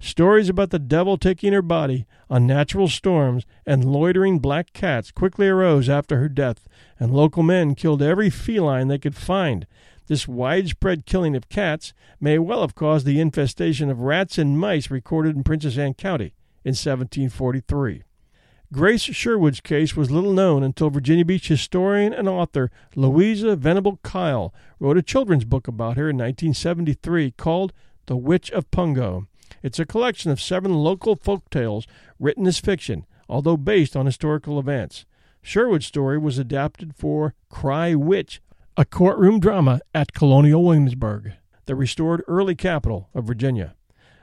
Stories 0.01 0.49
about 0.49 0.71
the 0.71 0.79
devil 0.79 1.17
taking 1.17 1.53
her 1.53 1.61
body, 1.61 2.05
unnatural 2.29 2.89
storms, 2.89 3.45
and 3.65 3.85
loitering 3.85 4.39
black 4.39 4.73
cats 4.73 5.11
quickly 5.11 5.47
arose 5.47 5.87
after 5.87 6.17
her 6.17 6.27
death, 6.27 6.67
and 6.99 7.13
local 7.13 7.41
men 7.41 7.73
killed 7.73 8.01
every 8.01 8.29
feline 8.29 8.89
they 8.89 8.97
could 8.97 9.15
find. 9.15 9.65
This 10.07 10.27
widespread 10.27 11.05
killing 11.05 11.35
of 11.35 11.49
cats 11.49 11.93
may 12.19 12.37
well 12.37 12.61
have 12.61 12.75
caused 12.75 13.05
the 13.05 13.19
infestation 13.19 13.89
of 13.89 13.99
rats 13.99 14.37
and 14.37 14.59
mice 14.59 14.91
recorded 14.91 15.35
in 15.35 15.43
Princess 15.43 15.77
Anne 15.77 15.93
County 15.93 16.33
in 16.65 16.71
1743. 16.71 18.03
Grace 18.73 19.01
Sherwood's 19.01 19.61
case 19.61 19.95
was 19.95 20.09
little 20.09 20.33
known 20.33 20.63
until 20.63 20.89
Virginia 20.89 21.23
Beach 21.23 21.47
historian 21.47 22.11
and 22.11 22.27
author 22.27 22.71
Louisa 22.95 23.55
Venable 23.55 23.99
Kyle 24.03 24.53
wrote 24.79 24.97
a 24.97 25.03
children's 25.03 25.45
book 25.45 25.67
about 25.67 25.95
her 25.95 26.09
in 26.09 26.17
1973 26.17 27.31
called 27.31 27.71
The 28.07 28.17
Witch 28.17 28.51
of 28.51 28.71
Pungo. 28.71 29.27
It's 29.61 29.79
a 29.79 29.85
collection 29.85 30.31
of 30.31 30.41
seven 30.41 30.73
local 30.73 31.15
folk 31.15 31.49
tales 31.49 31.85
written 32.19 32.47
as 32.47 32.59
fiction, 32.59 33.05
although 33.29 33.57
based 33.57 33.95
on 33.95 34.07
historical 34.07 34.59
events. 34.59 35.05
Sherwood's 35.43 35.85
story 35.85 36.17
was 36.17 36.39
adapted 36.39 36.95
for 36.95 37.35
Cry 37.49 37.93
Witch, 37.93 38.41
a 38.75 38.85
courtroom 38.85 39.39
drama 39.39 39.79
at 39.93 40.13
Colonial 40.13 40.63
Williamsburg, 40.63 41.33
the 41.65 41.75
restored 41.75 42.23
early 42.27 42.55
capital 42.55 43.07
of 43.13 43.25
Virginia. 43.25 43.75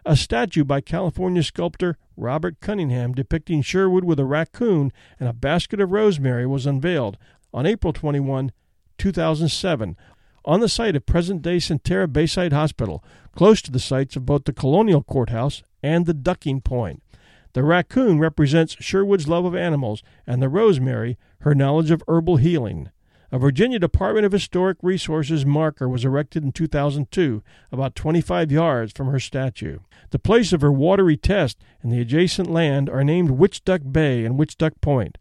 A 0.05 0.17
statue 0.17 0.65
by 0.65 0.81
California 0.81 1.45
sculptor 1.45 1.97
Robert 2.17 2.59
Cunningham 2.61 3.13
depicting 3.13 3.63
Sherwood 3.63 4.03
with 4.03 4.19
a 4.19 4.25
raccoon 4.25 4.93
and 5.21 5.29
a 5.29 5.33
basket 5.33 5.81
of 5.81 5.93
rosemary 5.93 6.47
was 6.47 6.67
unveiled 6.67 7.17
on 7.55 7.65
April 7.65 7.93
21, 7.93 8.51
2007, 8.99 9.97
on 10.45 10.59
the 10.59 10.69
site 10.69 10.97
of 10.97 11.07
present 11.07 11.43
day 11.43 11.59
Sentara 11.59 12.13
Bayside 12.13 12.53
Hospital, 12.53 13.05
close 13.37 13.63
to 13.63 13.71
the 13.71 13.79
sites 13.79 14.17
of 14.17 14.27
both 14.27 14.47
the 14.47 14.53
Colonial 14.53 15.05
Courthouse 15.05 15.63
and 15.81 16.07
the 16.07 16.15
Ducking 16.15 16.61
Point. 16.61 17.05
The 17.53 17.63
raccoon 17.63 18.19
represents 18.19 18.77
Sherwood's 18.81 19.29
love 19.29 19.45
of 19.45 19.55
animals, 19.55 20.03
and 20.27 20.43
the 20.43 20.49
rosemary, 20.49 21.19
her 21.41 21.55
knowledge 21.55 21.93
of 21.93 22.03
herbal 22.09 22.39
healing. 22.39 22.91
A 23.33 23.39
Virginia 23.39 23.79
Department 23.79 24.27
of 24.27 24.33
Historic 24.33 24.79
Resources 24.83 25.47
marker 25.47 25.89
was 25.89 26.05
erected 26.05 26.43
in 26.43 26.51
2002, 26.51 27.45
about 27.71 27.95
25 27.95 28.51
yards 28.51 28.93
from 28.93 29.07
her 29.07 29.21
statue. 29.21 29.79
The 30.11 30.19
place 30.19 30.53
of 30.53 30.63
her 30.63 30.73
watery 30.73 31.17
test 31.17 31.57
and 31.81 31.93
the 31.93 32.01
adjacent 32.01 32.51
land 32.51 32.91
are 32.91 33.05
named 33.05 33.31
Witch 33.31 33.65
Duck 33.65 33.83
Bay 33.93 34.25
and 34.25 34.37
Witch 34.37 34.59
Duck 34.59 34.73
Point. 34.81 35.17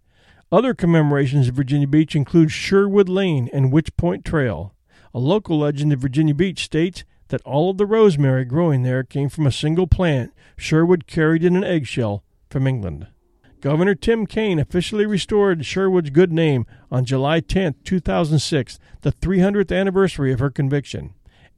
Other 0.51 0.73
commemorations 0.73 1.49
at 1.49 1.53
Virginia 1.53 1.87
Beach 1.87 2.15
include 2.15 2.51
Sherwood 2.51 3.09
Lane 3.09 3.47
and 3.53 3.71
Witch 3.71 3.95
Point 3.95 4.25
Trail. 4.25 4.73
A 5.13 5.19
local 5.19 5.59
legend 5.59 5.93
of 5.93 5.99
Virginia 5.99 6.33
Beach 6.33 6.63
states 6.63 7.03
that 7.27 7.43
all 7.43 7.69
of 7.69 7.77
the 7.77 7.85
rosemary 7.85 8.43
growing 8.43 8.81
there 8.81 9.03
came 9.03 9.29
from 9.29 9.45
a 9.45 9.51
single 9.51 9.85
plant 9.85 10.33
Sherwood 10.57 11.05
carried 11.05 11.43
in 11.43 11.55
an 11.55 11.63
eggshell 11.63 12.23
from 12.49 12.65
England. 12.65 13.05
Governor 13.61 13.93
Tim 13.93 14.25
Kaine 14.25 14.57
officially 14.57 15.05
restored 15.05 15.65
Sherwood's 15.65 16.11
good 16.11 16.31
name 16.31 16.65
on 16.89 17.03
July 17.03 17.41
10, 17.41 17.75
2006, 17.83 18.79
the 19.01 19.11
300th 19.11 19.77
anniversary 19.77 20.31
of 20.31 20.39
her 20.39 20.49
conviction. 20.49 21.13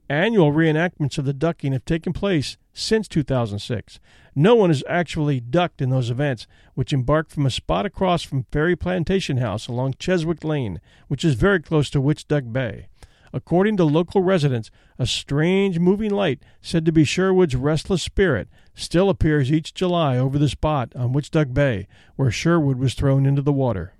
Annual 0.08 0.52
reenactments 0.52 1.16
of 1.16 1.24
the 1.24 1.32
ducking 1.32 1.72
have 1.72 1.84
taken 1.84 2.12
place 2.12 2.56
since 2.72 3.06
2006. 3.06 4.00
No 4.34 4.56
one 4.56 4.70
has 4.70 4.82
actually 4.88 5.38
ducked 5.38 5.80
in 5.80 5.90
those 5.90 6.10
events, 6.10 6.48
which 6.74 6.92
embarked 6.92 7.30
from 7.30 7.46
a 7.46 7.50
spot 7.50 7.86
across 7.86 8.24
from 8.24 8.46
Ferry 8.50 8.74
Plantation 8.74 9.36
House 9.36 9.68
along 9.68 9.94
Cheswick 9.94 10.42
Lane, 10.42 10.80
which 11.06 11.24
is 11.24 11.34
very 11.34 11.60
close 11.60 11.88
to 11.90 12.00
Witch 12.00 12.26
Duck 12.26 12.44
Bay. 12.50 12.88
According 13.32 13.78
to 13.78 13.84
local 13.84 14.22
residents, 14.22 14.70
a 14.98 15.06
strange 15.06 15.78
moving 15.78 16.10
light, 16.10 16.42
said 16.60 16.84
to 16.84 16.92
be 16.92 17.04
Sherwood's 17.04 17.56
restless 17.56 18.02
spirit, 18.02 18.48
still 18.74 19.08
appears 19.08 19.50
each 19.50 19.72
July 19.72 20.18
over 20.18 20.38
the 20.38 20.48
spot 20.48 20.92
on 20.94 21.12
Witch 21.12 21.30
Duck 21.30 21.48
Bay 21.52 21.88
where 22.16 22.30
Sherwood 22.30 22.78
was 22.78 22.94
thrown 22.94 23.24
into 23.24 23.42
the 23.42 23.52
water. 23.52 23.94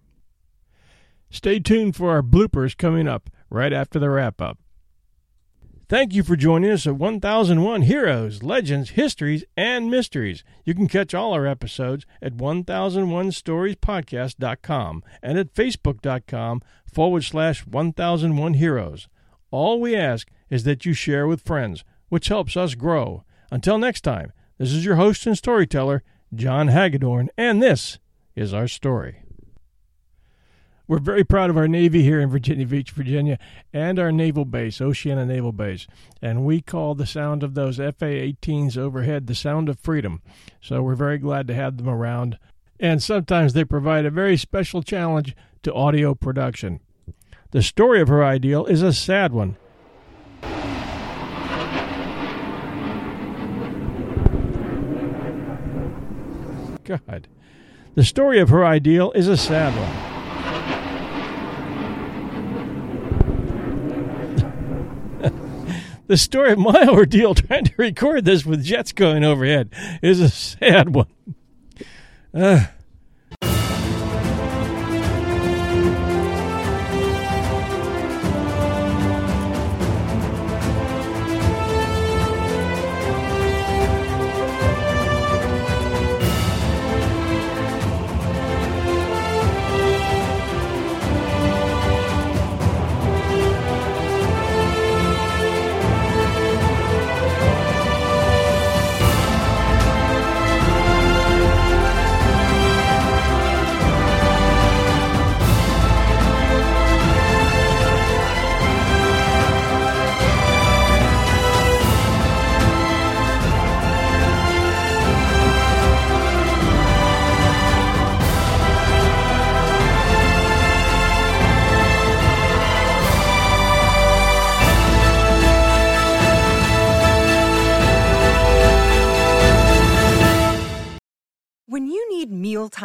Stay 1.31 1.59
tuned 1.59 1.97
for 1.97 2.11
our 2.11 2.23
bloopers 2.23 2.77
coming 2.77 3.09
up 3.09 3.31
right 3.49 3.73
after 3.73 3.99
the 3.99 4.11
wrap 4.11 4.43
up. 4.43 4.59
Thank 5.89 6.15
you 6.15 6.23
for 6.23 6.37
joining 6.37 6.71
us 6.71 6.87
at 6.87 6.95
1001 6.97 7.83
Heroes, 7.83 8.43
Legends, 8.43 8.91
Histories, 8.91 9.45
and 9.59 9.91
Mysteries. 9.91 10.43
You 10.65 10.75
can 10.75 10.89
catch 10.89 11.13
all 11.13 11.35
our 11.35 11.47
episodes 11.47 12.07
at 12.23 12.37
1001storiespodcast.com 12.37 15.03
and 15.23 15.39
at 15.39 15.53
facebook.com 15.53 16.63
forward 16.91 17.25
slash 17.25 17.67
1001 17.67 18.55
Heroes. 18.55 19.07
All 19.53 19.81
we 19.81 19.95
ask 19.95 20.29
is 20.51 20.65
that 20.65 20.85
you 20.85 20.95
share 20.95 21.29
with 21.29 21.43
friends, 21.43 21.85
which 22.09 22.29
helps 22.29 22.57
us 22.57 22.75
grow. 22.75 23.23
Until 23.51 23.79
next 23.79 24.01
time, 24.01 24.33
this 24.59 24.73
is 24.73 24.85
your 24.85 24.97
host 24.97 25.27
and 25.27 25.37
storyteller, 25.37 26.03
John 26.35 26.69
Hagedorn, 26.69 27.29
and 27.37 27.63
this 27.63 27.99
is 28.35 28.55
our 28.55 28.67
story. 28.67 29.23
We're 30.89 30.99
very 30.99 31.23
proud 31.23 31.51
of 31.51 31.57
our 31.57 31.69
Navy 31.69 32.03
here 32.03 32.21
in 32.21 32.31
Virginia 32.31 32.67
Beach, 32.67 32.91
Virginia, 32.91 33.39
and 33.73 33.99
our 33.99 34.11
naval 34.11 34.45
base, 34.45 34.81
Oceana 34.81 35.25
Naval 35.25 35.53
Base. 35.53 35.87
And 36.21 36.45
we 36.45 36.61
call 36.61 36.95
the 36.95 37.07
sound 37.07 37.43
of 37.43 37.55
those 37.55 37.77
FA 37.77 37.93
18s 38.01 38.77
overhead 38.77 39.27
the 39.27 39.35
sound 39.35 39.69
of 39.69 39.79
freedom. 39.79 40.23
So 40.61 40.83
we're 40.83 40.95
very 40.95 41.19
glad 41.19 41.47
to 41.49 41.55
have 41.55 41.77
them 41.77 41.89
around. 41.89 42.39
And 42.81 43.03
sometimes 43.03 43.53
they 43.53 43.65
provide 43.65 44.07
a 44.07 44.11
very 44.11 44.37
special 44.37 44.83
challenge 44.83 45.37
to 45.63 45.73
audio 45.73 46.15
production. 46.15 46.81
The 47.53 47.63
story 47.63 48.01
of 48.01 48.09
her 48.09 48.25
ideal 48.25 48.65
is 48.65 48.81
a 48.81 48.95
sad 48.95 49.33
one. 49.35 49.57
God. 56.83 57.29
The 57.95 58.05
story 58.05 58.41
of 58.41 58.49
her 58.49 58.65
ideal 58.65 59.13
is 59.13 59.29
a 59.29 59.37
sad 59.37 59.75
one. 65.21 65.33
the 66.07 66.17
story 66.17 66.53
of 66.53 66.59
my 66.59 66.87
ordeal 66.89 67.35
trying 67.35 67.65
to 67.65 67.75
record 67.77 68.25
this 68.25 68.47
with 68.47 68.65
jets 68.65 68.93
going 68.93 69.25
overhead 69.25 69.69
is 70.01 70.21
a 70.21 70.31
sad 70.31 70.95
one. 70.95 71.09
Uh, 72.33 72.65